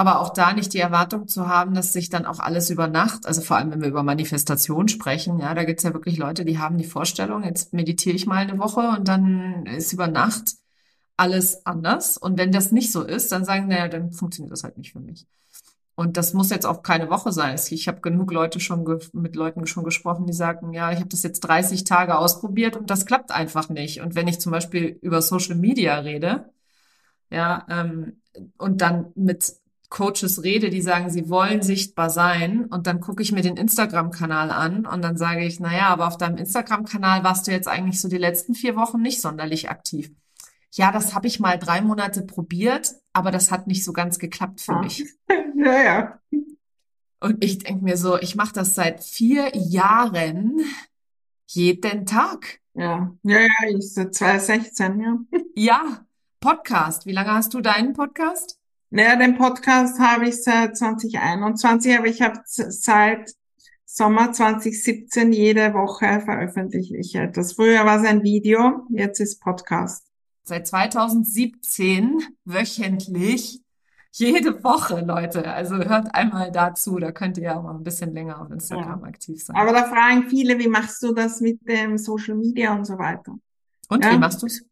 aber 0.00 0.20
auch 0.20 0.30
da 0.32 0.54
nicht 0.54 0.72
die 0.72 0.78
Erwartung 0.78 1.28
zu 1.28 1.46
haben, 1.46 1.74
dass 1.74 1.92
sich 1.92 2.08
dann 2.08 2.24
auch 2.24 2.40
alles 2.40 2.70
über 2.70 2.88
Nacht, 2.88 3.26
also 3.26 3.42
vor 3.42 3.58
allem 3.58 3.70
wenn 3.70 3.82
wir 3.82 3.88
über 3.88 4.02
Manifestation 4.02 4.88
sprechen, 4.88 5.38
ja, 5.40 5.52
da 5.54 5.64
gibt's 5.64 5.82
ja 5.82 5.92
wirklich 5.92 6.16
Leute, 6.16 6.46
die 6.46 6.58
haben 6.58 6.78
die 6.78 6.84
Vorstellung, 6.84 7.44
jetzt 7.44 7.74
meditiere 7.74 8.16
ich 8.16 8.26
mal 8.26 8.38
eine 8.38 8.58
Woche 8.58 8.80
und 8.80 9.08
dann 9.08 9.66
ist 9.66 9.92
über 9.92 10.08
Nacht 10.08 10.54
alles 11.18 11.66
anders. 11.66 12.16
Und 12.16 12.38
wenn 12.38 12.50
das 12.50 12.72
nicht 12.72 12.92
so 12.92 13.02
ist, 13.02 13.30
dann 13.30 13.44
sagen, 13.44 13.68
naja, 13.68 13.88
dann 13.88 14.10
funktioniert 14.10 14.52
das 14.52 14.64
halt 14.64 14.78
nicht 14.78 14.92
für 14.92 15.00
mich. 15.00 15.26
Und 15.94 16.16
das 16.16 16.32
muss 16.32 16.48
jetzt 16.48 16.64
auch 16.64 16.82
keine 16.82 17.10
Woche 17.10 17.30
sein. 17.30 17.58
Ich 17.68 17.86
habe 17.86 18.00
genug 18.00 18.32
Leute 18.32 18.58
schon 18.58 18.86
mit 19.12 19.36
Leuten 19.36 19.66
schon 19.66 19.84
gesprochen, 19.84 20.26
die 20.26 20.32
sagen, 20.32 20.72
ja, 20.72 20.90
ich 20.92 20.98
habe 20.98 21.10
das 21.10 21.22
jetzt 21.22 21.40
30 21.40 21.84
Tage 21.84 22.16
ausprobiert 22.16 22.74
und 22.74 22.88
das 22.88 23.04
klappt 23.04 23.32
einfach 23.32 23.68
nicht. 23.68 24.00
Und 24.00 24.14
wenn 24.14 24.28
ich 24.28 24.40
zum 24.40 24.50
Beispiel 24.50 24.98
über 25.02 25.20
Social 25.20 25.56
Media 25.56 25.98
rede, 25.98 26.50
ja, 27.28 27.66
ähm, 27.68 28.20
und 28.56 28.80
dann 28.80 29.12
mit 29.14 29.59
Coaches 29.90 30.44
rede, 30.44 30.70
die 30.70 30.80
sagen, 30.80 31.10
sie 31.10 31.28
wollen 31.28 31.62
sichtbar 31.62 32.10
sein 32.10 32.64
und 32.64 32.86
dann 32.86 33.00
gucke 33.00 33.22
ich 33.22 33.32
mir 33.32 33.42
den 33.42 33.56
Instagram-Kanal 33.56 34.50
an 34.50 34.86
und 34.86 35.02
dann 35.02 35.16
sage 35.16 35.44
ich, 35.44 35.58
naja, 35.58 35.88
aber 35.88 36.06
auf 36.06 36.16
deinem 36.16 36.36
Instagram-Kanal 36.38 37.24
warst 37.24 37.46
du 37.46 37.50
jetzt 37.50 37.66
eigentlich 37.66 38.00
so 38.00 38.08
die 38.08 38.16
letzten 38.16 38.54
vier 38.54 38.76
Wochen 38.76 39.02
nicht 39.02 39.20
sonderlich 39.20 39.68
aktiv. 39.68 40.12
Ja, 40.72 40.92
das 40.92 41.14
habe 41.14 41.26
ich 41.26 41.40
mal 41.40 41.58
drei 41.58 41.80
Monate 41.80 42.22
probiert, 42.22 42.94
aber 43.12 43.32
das 43.32 43.50
hat 43.50 43.66
nicht 43.66 43.84
so 43.84 43.92
ganz 43.92 44.18
geklappt 44.18 44.60
für 44.60 44.78
mich. 44.78 45.04
Ja, 45.62 45.82
ja. 45.82 46.20
Und 47.20 47.44
ich 47.44 47.58
denke 47.58 47.84
mir 47.84 47.98
so, 47.98 48.18
ich 48.18 48.34
mache 48.34 48.54
das 48.54 48.74
seit 48.74 49.04
vier 49.04 49.54
Jahren 49.54 50.58
jeden 51.46 52.06
Tag. 52.06 52.60
Ja, 52.72 53.14
ja, 53.22 53.40
ja, 53.40 53.48
ich 53.76 53.92
seit 53.92 54.14
2016, 54.14 55.00
ja. 55.00 55.18
Ja, 55.54 56.06
Podcast. 56.40 57.04
Wie 57.04 57.12
lange 57.12 57.34
hast 57.34 57.52
du 57.52 57.60
deinen 57.60 57.92
Podcast? 57.92 58.59
Naja, 58.92 59.14
den 59.14 59.36
Podcast 59.36 60.00
habe 60.00 60.28
ich 60.28 60.42
seit 60.42 60.76
2021, 60.76 61.96
aber 61.96 62.06
ich 62.08 62.22
habe 62.22 62.40
seit 62.44 63.30
Sommer 63.84 64.32
2017 64.32 65.32
jede 65.32 65.74
Woche 65.74 66.20
veröffentliche 66.24 66.96
ich 66.96 67.14
etwas. 67.14 67.52
Früher 67.52 67.86
war 67.86 68.00
es 68.00 68.06
ein 68.06 68.24
Video, 68.24 68.84
jetzt 68.90 69.20
ist 69.20 69.40
Podcast. 69.40 70.08
Seit 70.42 70.66
2017 70.66 72.18
wöchentlich 72.44 73.62
jede 74.10 74.64
Woche, 74.64 75.04
Leute. 75.06 75.48
Also 75.48 75.76
hört 75.76 76.12
einmal 76.12 76.50
dazu, 76.50 76.98
da 76.98 77.12
könnt 77.12 77.38
ihr 77.38 77.44
ja 77.44 77.58
auch 77.58 77.62
mal 77.62 77.76
ein 77.76 77.84
bisschen 77.84 78.12
länger 78.12 78.42
auf 78.42 78.50
Instagram 78.50 79.02
ja. 79.02 79.06
aktiv 79.06 79.40
sein. 79.40 79.54
Aber 79.54 79.72
da 79.72 79.84
fragen 79.84 80.28
viele, 80.28 80.58
wie 80.58 80.66
machst 80.66 81.00
du 81.04 81.14
das 81.14 81.40
mit 81.40 81.60
dem 81.68 81.96
Social 81.96 82.34
Media 82.34 82.74
und 82.74 82.86
so 82.86 82.98
weiter? 82.98 83.36
Und 83.88 84.04
ja? 84.04 84.10
wie 84.10 84.18
machst 84.18 84.42
du 84.42 84.46
es? 84.46 84.64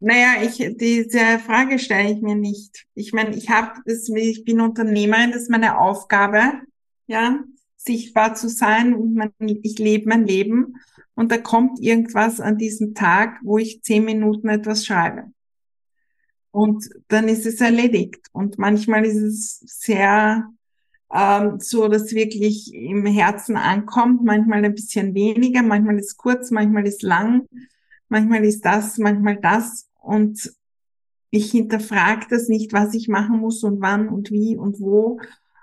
Naja, 0.00 0.42
ich, 0.42 0.58
diese 0.76 1.40
Frage 1.44 1.78
stelle 1.78 2.12
ich 2.12 2.22
mir 2.22 2.36
nicht. 2.36 2.86
Ich 2.94 3.12
meine, 3.12 3.34
ich 3.34 3.50
habe 3.50 3.80
ich 3.86 4.44
bin 4.44 4.60
Unternehmerin, 4.60 5.32
das 5.32 5.42
ist 5.42 5.50
meine 5.50 5.78
Aufgabe, 5.78 6.60
ja, 7.08 7.42
sichtbar 7.76 8.34
zu 8.34 8.48
sein 8.48 8.94
und 8.94 9.14
man, 9.14 9.32
ich 9.38 9.78
lebe 9.78 10.08
mein 10.08 10.24
Leben 10.24 10.76
und 11.14 11.32
da 11.32 11.38
kommt 11.38 11.80
irgendwas 11.80 12.40
an 12.40 12.58
diesem 12.58 12.94
Tag, 12.94 13.40
wo 13.42 13.58
ich 13.58 13.82
zehn 13.82 14.04
Minuten 14.04 14.48
etwas 14.48 14.86
schreibe. 14.86 15.32
Und 16.52 16.88
dann 17.08 17.28
ist 17.28 17.44
es 17.44 17.60
erledigt. 17.60 18.26
Und 18.32 18.58
manchmal 18.58 19.04
ist 19.04 19.16
es 19.16 19.58
sehr 19.66 20.48
ähm, 21.12 21.58
so, 21.58 21.88
dass 21.88 22.12
wirklich 22.12 22.72
im 22.72 23.04
Herzen 23.06 23.56
ankommt, 23.56 24.24
manchmal 24.24 24.64
ein 24.64 24.74
bisschen 24.74 25.14
weniger, 25.14 25.62
manchmal 25.62 25.98
ist 25.98 26.16
kurz, 26.16 26.50
manchmal 26.50 26.86
ist 26.86 27.02
lang, 27.02 27.46
manchmal 28.08 28.44
ist 28.44 28.64
das, 28.64 28.98
manchmal 28.98 29.36
das 29.36 29.87
und 29.98 30.52
ich 31.30 31.50
hinterfrage 31.50 32.26
das 32.30 32.48
nicht, 32.48 32.72
was 32.72 32.94
ich 32.94 33.08
machen 33.08 33.38
muss 33.38 33.62
und 33.62 33.80
wann 33.80 34.08
und 34.08 34.30
wie 34.30 34.56
und 34.56 34.80
wo 34.80 35.20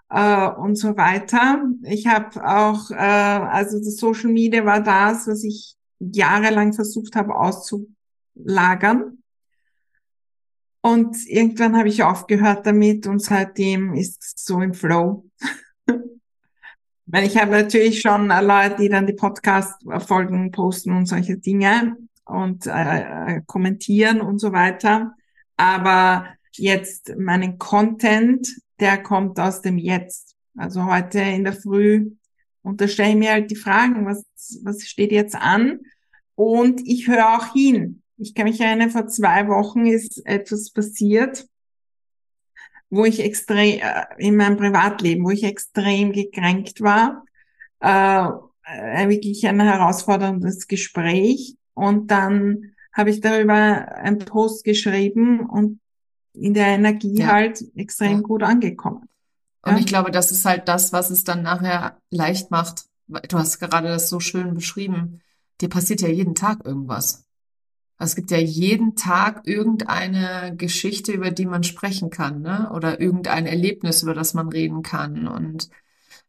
äh, 0.09 0.47
und 0.47 0.75
so 0.75 0.95
weiter. 0.97 1.63
Ich 1.83 2.07
habe 2.07 2.47
auch, 2.47 2.91
äh, 2.91 2.95
also 2.95 3.79
das 3.79 3.97
Social 3.97 4.31
Media 4.31 4.63
war 4.65 4.81
das, 4.81 5.27
was 5.27 5.43
ich 5.43 5.75
jahrelang 5.99 6.73
versucht 6.73 7.15
habe 7.15 7.35
auszulagern. 7.35 9.23
Und 10.81 11.17
irgendwann 11.27 11.75
habe 11.75 11.87
ich 11.87 12.03
aufgehört 12.03 12.67
damit 12.67 13.07
und 13.07 13.19
seitdem 13.19 13.95
ist 13.95 14.23
es 14.23 14.45
so 14.45 14.61
im 14.61 14.75
Flow. 14.75 15.25
Weil 17.07 17.25
ich 17.25 17.37
habe 17.37 17.51
natürlich 17.51 18.01
schon 18.01 18.27
Leute, 18.27 18.75
die 18.79 18.89
dann 18.89 19.07
die 19.07 19.13
Podcast-Folgen 19.13 20.51
posten 20.51 20.91
und 20.91 21.07
solche 21.07 21.37
Dinge 21.37 21.97
und 22.25 22.67
äh, 22.67 23.37
äh, 23.37 23.41
kommentieren 23.45 24.21
und 24.21 24.39
so 24.39 24.51
weiter. 24.51 25.15
Aber 25.57 26.27
jetzt 26.53 27.15
meinen 27.17 27.57
Content, 27.57 28.47
der 28.79 29.01
kommt 29.01 29.39
aus 29.39 29.61
dem 29.61 29.77
Jetzt. 29.77 30.35
Also 30.57 30.85
heute 30.85 31.19
in 31.19 31.43
der 31.43 31.53
Früh 31.53 32.11
und 32.65 32.81
da 32.81 32.87
stelle 32.87 33.11
ich 33.11 33.15
mir 33.15 33.31
halt 33.31 33.51
die 33.51 33.55
Fragen, 33.55 34.07
was, 34.07 34.25
was 34.63 34.81
steht 34.87 35.11
jetzt 35.11 35.35
an? 35.35 35.81
Und 36.33 36.81
ich 36.83 37.07
höre 37.07 37.35
auch 37.35 37.53
hin. 37.53 38.01
Ich 38.17 38.33
kann 38.33 38.45
mich 38.45 38.59
erinnern, 38.59 38.89
vor 38.89 39.07
zwei 39.07 39.47
Wochen 39.47 39.85
ist 39.85 40.25
etwas 40.25 40.71
passiert, 40.71 41.47
wo 42.89 43.05
ich 43.05 43.19
extrem, 43.19 43.79
äh, 43.81 44.05
in 44.17 44.35
meinem 44.35 44.57
Privatleben, 44.57 45.23
wo 45.23 45.29
ich 45.29 45.43
extrem 45.43 46.11
gekränkt 46.11 46.81
war, 46.81 47.23
äh, 47.81 48.29
äh 48.63 49.09
wirklich 49.09 49.45
ein 49.45 49.59
herausforderndes 49.59 50.67
Gespräch. 50.67 51.57
Und 51.75 52.09
dann 52.09 52.71
habe 52.91 53.11
ich 53.11 53.21
darüber 53.21 53.53
einen 53.53 54.19
Post 54.19 54.63
geschrieben 54.63 55.41
und 55.41 55.79
in 56.33 56.53
der 56.53 56.67
Energie 56.67 57.19
ja. 57.19 57.27
halt 57.27 57.63
extrem 57.75 58.17
ja. 58.17 58.21
gut 58.21 58.41
angekommen. 58.41 59.07
Und 59.61 59.73
ja. 59.73 59.77
ich 59.77 59.85
glaube, 59.85 60.11
das 60.11 60.31
ist 60.31 60.45
halt 60.45 60.67
das, 60.67 60.93
was 60.93 61.09
es 61.09 61.23
dann 61.23 61.43
nachher 61.43 61.99
leicht 62.09 62.51
macht. 62.51 62.85
Du 63.07 63.37
hast 63.37 63.59
gerade 63.59 63.89
das 63.89 64.09
so 64.09 64.19
schön 64.19 64.53
beschrieben. 64.53 65.21
Dir 65.61 65.69
passiert 65.69 66.01
ja 66.01 66.07
jeden 66.07 66.35
Tag 66.35 66.65
irgendwas. 66.65 67.25
Es 67.97 68.15
gibt 68.15 68.31
ja 68.31 68.37
jeden 68.37 68.95
Tag 68.95 69.47
irgendeine 69.47 70.55
Geschichte, 70.57 71.13
über 71.13 71.31
die 71.31 71.45
man 71.45 71.63
sprechen 71.63 72.09
kann, 72.09 72.41
ne? 72.41 72.69
Oder 72.73 72.99
irgendein 72.99 73.45
Erlebnis, 73.45 74.03
über 74.03 74.13
das 74.13 74.33
man 74.33 74.49
reden 74.49 74.81
kann 74.81 75.27
und 75.27 75.69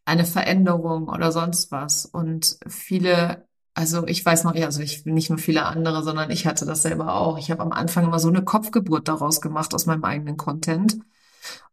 eine 0.05 0.25
Veränderung 0.25 1.09
oder 1.09 1.33
sonst 1.33 1.73
was. 1.73 2.07
Und 2.07 2.59
viele 2.69 3.46
also 3.77 4.07
ich 4.07 4.25
weiß 4.25 4.45
noch, 4.45 4.55
also 4.55 4.81
ich 4.81 5.05
nicht 5.05 5.29
nur 5.29 5.39
viele 5.39 5.67
andere, 5.67 6.03
sondern 6.03 6.31
ich 6.31 6.47
hatte 6.47 6.65
das 6.65 6.81
selber 6.81 7.15
auch. 7.15 7.37
Ich 7.37 7.51
habe 7.51 7.61
am 7.61 7.73
Anfang 7.73 8.07
immer 8.07 8.19
so 8.19 8.29
eine 8.29 8.43
Kopfgeburt 8.43 9.07
daraus 9.07 9.43
gemacht 9.43 9.75
aus 9.75 9.85
meinem 9.85 10.03
eigenen 10.03 10.39
Content. 10.39 10.99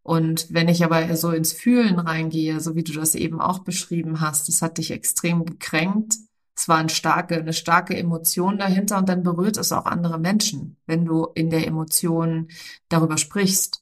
Und 0.01 0.47
wenn 0.53 0.67
ich 0.67 0.83
aber 0.83 1.15
so 1.15 1.31
ins 1.31 1.53
Fühlen 1.53 1.99
reingehe, 1.99 2.59
so 2.59 2.75
wie 2.75 2.83
du 2.83 2.91
das 2.91 3.15
eben 3.15 3.39
auch 3.39 3.59
beschrieben 3.59 4.19
hast, 4.19 4.49
das 4.49 4.61
hat 4.61 4.79
dich 4.79 4.91
extrem 4.91 5.45
gekränkt. 5.45 6.15
Es 6.57 6.67
war 6.67 6.79
eine 6.79 6.89
starke, 6.89 7.37
eine 7.37 7.53
starke 7.53 7.95
Emotion 7.95 8.57
dahinter 8.57 8.97
und 8.97 9.07
dann 9.07 9.23
berührt 9.23 9.55
es 9.55 9.71
auch 9.71 9.85
andere 9.85 10.19
Menschen, 10.19 10.75
wenn 10.85 11.05
du 11.05 11.27
in 11.35 11.49
der 11.49 11.65
Emotion 11.65 12.49
darüber 12.89 13.17
sprichst. 13.17 13.81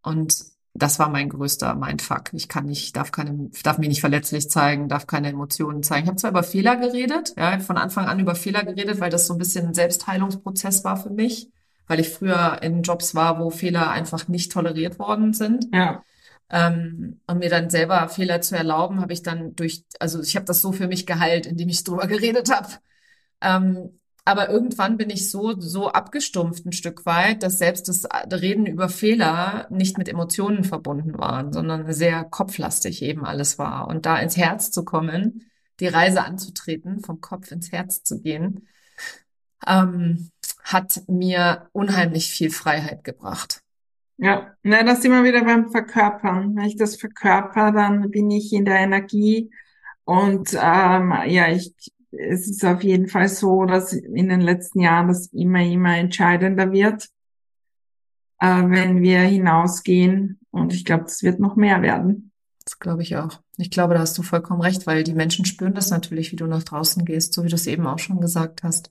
Und 0.00 0.46
das 0.78 0.98
war 0.98 1.08
mein 1.08 1.28
größter 1.28 1.74
Mindfuck. 1.74 2.32
Ich 2.32 2.48
kann 2.48 2.66
nicht, 2.66 2.96
darf 2.96 3.12
keine, 3.12 3.50
darf 3.62 3.78
mich 3.78 3.88
nicht 3.88 4.00
verletzlich 4.00 4.48
zeigen, 4.50 4.88
darf 4.88 5.06
keine 5.06 5.28
Emotionen 5.28 5.82
zeigen. 5.82 6.04
Ich 6.04 6.08
habe 6.08 6.16
zwar 6.16 6.30
über 6.30 6.42
Fehler 6.42 6.76
geredet, 6.76 7.34
ja, 7.36 7.58
von 7.58 7.76
Anfang 7.76 8.06
an 8.06 8.20
über 8.20 8.34
Fehler 8.34 8.64
geredet, 8.64 9.00
weil 9.00 9.10
das 9.10 9.26
so 9.26 9.34
ein 9.34 9.38
bisschen 9.38 9.66
ein 9.66 9.74
Selbstheilungsprozess 9.74 10.84
war 10.84 10.96
für 10.96 11.10
mich, 11.10 11.50
weil 11.86 12.00
ich 12.00 12.08
früher 12.08 12.62
in 12.62 12.82
Jobs 12.82 13.14
war, 13.14 13.38
wo 13.40 13.50
Fehler 13.50 13.90
einfach 13.90 14.28
nicht 14.28 14.52
toleriert 14.52 14.98
worden 14.98 15.32
sind. 15.32 15.66
Ja. 15.72 16.02
Ähm, 16.50 17.20
und 17.26 17.38
mir 17.38 17.50
dann 17.50 17.68
selber 17.68 18.08
Fehler 18.08 18.40
zu 18.40 18.56
erlauben, 18.56 19.00
habe 19.00 19.12
ich 19.12 19.22
dann 19.22 19.54
durch, 19.54 19.84
also 20.00 20.20
ich 20.22 20.34
habe 20.36 20.46
das 20.46 20.62
so 20.62 20.72
für 20.72 20.88
mich 20.88 21.06
geheilt, 21.06 21.46
indem 21.46 21.68
ich 21.68 21.84
drüber 21.84 22.06
geredet 22.06 22.50
habe. 22.54 22.68
Ähm, 23.40 23.97
aber 24.28 24.50
irgendwann 24.50 24.98
bin 24.98 25.08
ich 25.08 25.30
so, 25.30 25.58
so 25.58 25.88
abgestumpft 25.88 26.66
ein 26.66 26.72
Stück 26.72 27.06
weit, 27.06 27.42
dass 27.42 27.56
selbst 27.56 27.88
das 27.88 28.06
Reden 28.30 28.66
über 28.66 28.90
Fehler 28.90 29.66
nicht 29.70 29.96
mit 29.96 30.06
Emotionen 30.06 30.64
verbunden 30.64 31.16
waren, 31.16 31.50
sondern 31.50 31.90
sehr 31.94 32.24
kopflastig 32.24 33.00
eben 33.00 33.24
alles 33.24 33.58
war. 33.58 33.88
Und 33.88 34.04
da 34.04 34.18
ins 34.18 34.36
Herz 34.36 34.70
zu 34.70 34.84
kommen, 34.84 35.50
die 35.80 35.86
Reise 35.86 36.24
anzutreten, 36.24 37.00
vom 37.00 37.22
Kopf 37.22 37.50
ins 37.52 37.72
Herz 37.72 38.02
zu 38.02 38.20
gehen, 38.20 38.68
ähm, 39.66 40.30
hat 40.62 41.00
mir 41.06 41.70
unheimlich 41.72 42.28
viel 42.30 42.50
Freiheit 42.50 43.04
gebracht. 43.04 43.62
Ja, 44.18 44.54
na, 44.62 44.82
das 44.82 45.00
sind 45.00 45.12
wir 45.12 45.24
wieder 45.24 45.42
beim 45.42 45.70
Verkörpern. 45.70 46.54
Wenn 46.54 46.64
ich 46.64 46.76
das 46.76 46.96
verkörper, 46.96 47.72
dann 47.72 48.10
bin 48.10 48.30
ich 48.30 48.52
in 48.52 48.66
der 48.66 48.76
Energie 48.80 49.50
und 50.04 50.52
ähm, 50.52 51.14
ja, 51.28 51.48
ich 51.48 51.72
es 52.10 52.48
ist 52.48 52.64
auf 52.64 52.82
jeden 52.82 53.08
Fall 53.08 53.28
so, 53.28 53.64
dass 53.64 53.92
in 53.92 54.28
den 54.28 54.40
letzten 54.40 54.80
Jahren 54.80 55.08
das 55.08 55.26
immer, 55.28 55.62
immer 55.62 55.96
entscheidender 55.96 56.72
wird, 56.72 57.08
äh, 58.40 58.46
wenn 58.46 59.02
wir 59.02 59.20
hinausgehen. 59.20 60.40
Und 60.50 60.72
ich 60.72 60.84
glaube, 60.84 61.04
das 61.04 61.22
wird 61.22 61.40
noch 61.40 61.56
mehr 61.56 61.82
werden. 61.82 62.32
Das 62.64 62.78
glaube 62.78 63.02
ich 63.02 63.16
auch. 63.16 63.40
Ich 63.56 63.70
glaube, 63.70 63.94
da 63.94 64.00
hast 64.00 64.16
du 64.18 64.22
vollkommen 64.22 64.60
recht, 64.60 64.86
weil 64.86 65.02
die 65.02 65.14
Menschen 65.14 65.44
spüren 65.44 65.74
das 65.74 65.90
natürlich, 65.90 66.32
wie 66.32 66.36
du 66.36 66.46
nach 66.46 66.64
draußen 66.64 67.04
gehst, 67.04 67.32
so 67.32 67.44
wie 67.44 67.48
du 67.48 67.54
es 67.54 67.66
eben 67.66 67.86
auch 67.86 67.98
schon 67.98 68.20
gesagt 68.20 68.62
hast. 68.62 68.90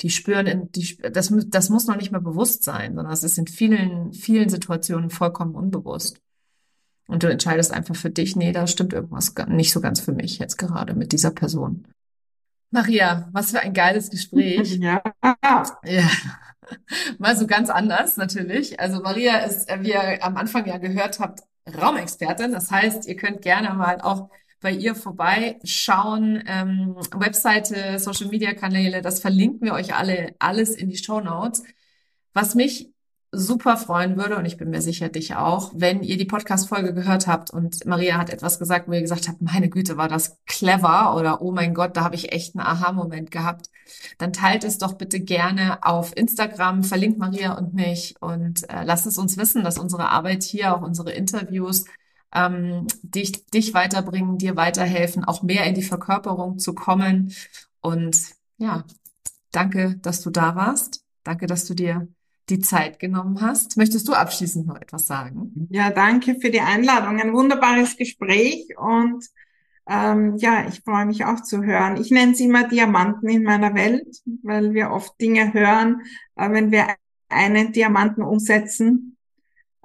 Die 0.00 0.10
spüren, 0.10 0.46
in, 0.46 0.72
die, 0.72 0.98
das, 1.12 1.32
das 1.46 1.70
muss 1.70 1.86
noch 1.86 1.96
nicht 1.96 2.12
mehr 2.12 2.20
bewusst 2.20 2.64
sein, 2.64 2.94
sondern 2.94 3.12
es 3.12 3.24
ist 3.24 3.38
in 3.38 3.46
vielen, 3.46 4.12
vielen 4.12 4.48
Situationen 4.48 5.10
vollkommen 5.10 5.54
unbewusst. 5.54 6.20
Und 7.06 7.22
du 7.22 7.26
entscheidest 7.26 7.72
einfach 7.72 7.96
für 7.96 8.10
dich, 8.10 8.36
nee, 8.36 8.52
da 8.52 8.66
stimmt 8.66 8.92
irgendwas 8.92 9.34
nicht 9.48 9.72
so 9.72 9.80
ganz 9.80 10.00
für 10.00 10.12
mich 10.12 10.38
jetzt 10.38 10.58
gerade 10.58 10.94
mit 10.94 11.12
dieser 11.12 11.30
Person. 11.30 11.86
Maria, 12.70 13.28
was 13.32 13.50
für 13.50 13.60
ein 13.60 13.72
geiles 13.74 14.10
Gespräch. 14.10 14.78
Ja. 14.80 15.02
Ja. 15.84 16.08
Mal 17.18 17.36
so 17.36 17.46
ganz 17.46 17.70
anders 17.70 18.16
natürlich. 18.16 18.78
Also 18.78 19.00
Maria 19.00 19.38
ist, 19.38 19.68
äh, 19.70 19.82
wie 19.82 19.90
ihr 19.90 20.22
am 20.22 20.36
Anfang 20.36 20.66
ja 20.66 20.76
gehört 20.78 21.18
habt, 21.18 21.40
Raumexpertin. 21.66 22.52
Das 22.52 22.70
heißt, 22.70 23.06
ihr 23.06 23.16
könnt 23.16 23.42
gerne 23.42 23.72
mal 23.74 24.00
auch 24.00 24.30
bei 24.60 24.72
ihr 24.72 24.94
vorbeischauen. 24.94 26.42
Ähm, 26.46 26.96
Webseite, 27.14 27.98
Social 27.98 28.28
Media 28.28 28.52
Kanäle, 28.54 29.02
das 29.02 29.20
verlinken 29.20 29.66
wir 29.66 29.74
euch 29.74 29.94
alle 29.94 30.34
alles 30.38 30.76
in 30.76 30.90
die 30.90 30.96
Show 30.96 31.20
Notes. 31.20 31.62
Was 32.34 32.54
mich 32.54 32.92
super 33.30 33.76
freuen 33.76 34.16
würde, 34.16 34.36
und 34.36 34.46
ich 34.46 34.56
bin 34.56 34.70
mir 34.70 34.80
sicher, 34.80 35.08
dich 35.08 35.36
auch, 35.36 35.72
wenn 35.74 36.02
ihr 36.02 36.16
die 36.16 36.24
Podcast-Folge 36.24 36.94
gehört 36.94 37.26
habt 37.26 37.50
und 37.50 37.84
Maria 37.84 38.16
hat 38.16 38.30
etwas 38.30 38.58
gesagt, 38.58 38.88
wo 38.88 38.92
ihr 38.92 39.02
gesagt 39.02 39.28
habt, 39.28 39.42
meine 39.42 39.68
Güte, 39.68 39.96
war 39.96 40.08
das 40.08 40.38
clever 40.46 41.14
oder 41.14 41.42
oh 41.42 41.52
mein 41.52 41.74
Gott, 41.74 41.96
da 41.96 42.04
habe 42.04 42.14
ich 42.14 42.32
echt 42.32 42.56
einen 42.56 42.66
Aha-Moment 42.66 43.30
gehabt, 43.30 43.70
dann 44.16 44.32
teilt 44.32 44.64
es 44.64 44.78
doch 44.78 44.94
bitte 44.94 45.20
gerne 45.20 45.84
auf 45.84 46.16
Instagram, 46.16 46.84
verlinkt 46.84 47.18
Maria 47.18 47.56
und 47.58 47.74
mich 47.74 48.14
und 48.20 48.68
äh, 48.70 48.84
lasst 48.84 49.06
es 49.06 49.18
uns 49.18 49.36
wissen, 49.36 49.62
dass 49.62 49.78
unsere 49.78 50.08
Arbeit 50.08 50.42
hier, 50.42 50.74
auch 50.74 50.82
unsere 50.82 51.12
Interviews, 51.12 51.84
ähm, 52.34 52.86
dich, 53.02 53.46
dich 53.46 53.74
weiterbringen, 53.74 54.38
dir 54.38 54.56
weiterhelfen, 54.56 55.24
auch 55.24 55.42
mehr 55.42 55.64
in 55.64 55.74
die 55.74 55.82
Verkörperung 55.82 56.58
zu 56.58 56.74
kommen. 56.74 57.32
Und 57.80 58.18
ja, 58.58 58.84
danke, 59.52 59.96
dass 60.02 60.20
du 60.22 60.30
da 60.30 60.54
warst. 60.54 61.04
Danke, 61.24 61.46
dass 61.46 61.64
du 61.64 61.74
dir 61.74 62.08
die 62.50 62.60
Zeit 62.60 62.98
genommen 62.98 63.40
hast. 63.40 63.76
Möchtest 63.76 64.08
du 64.08 64.14
abschließend 64.14 64.66
noch 64.66 64.80
etwas 64.80 65.06
sagen? 65.06 65.68
Ja, 65.70 65.90
danke 65.90 66.36
für 66.40 66.50
die 66.50 66.60
Einladung. 66.60 67.20
Ein 67.20 67.32
wunderbares 67.32 67.96
Gespräch 67.96 68.66
und 68.78 69.24
ähm, 69.88 70.36
ja, 70.36 70.66
ich 70.68 70.80
freue 70.80 71.06
mich 71.06 71.24
auch 71.24 71.42
zu 71.42 71.62
hören. 71.62 71.96
Ich 71.96 72.10
nenne 72.10 72.32
es 72.32 72.40
immer 72.40 72.68
Diamanten 72.68 73.28
in 73.28 73.42
meiner 73.42 73.74
Welt, 73.74 74.18
weil 74.42 74.74
wir 74.74 74.90
oft 74.90 75.18
Dinge 75.20 75.54
hören, 75.54 76.02
äh, 76.36 76.50
wenn 76.50 76.70
wir 76.70 76.86
einen 77.30 77.72
Diamanten 77.72 78.22
umsetzen, 78.22 79.16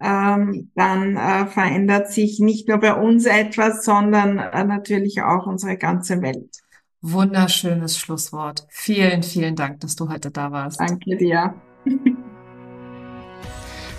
ähm, 0.02 0.72
dann 0.76 1.16
äh, 1.16 1.46
verändert 1.46 2.12
sich 2.12 2.40
nicht 2.40 2.68
nur 2.68 2.80
bei 2.80 2.94
uns 2.94 3.26
etwas, 3.26 3.86
sondern 3.86 4.40
äh, 4.40 4.64
natürlich 4.66 5.22
auch 5.22 5.48
unsere 5.48 5.78
ganze 5.78 6.22
Welt. 6.22 6.58
Wunderschönes 7.02 7.98
Schlusswort. 7.98 8.66
Vielen, 8.70 9.24
vielen 9.24 9.56
Dank, 9.56 9.80
dass 9.82 9.96
du 9.96 10.10
heute 10.10 10.32
da 10.32 10.52
warst. 10.52 10.80
Danke 10.80 11.16
dir. 11.16 11.56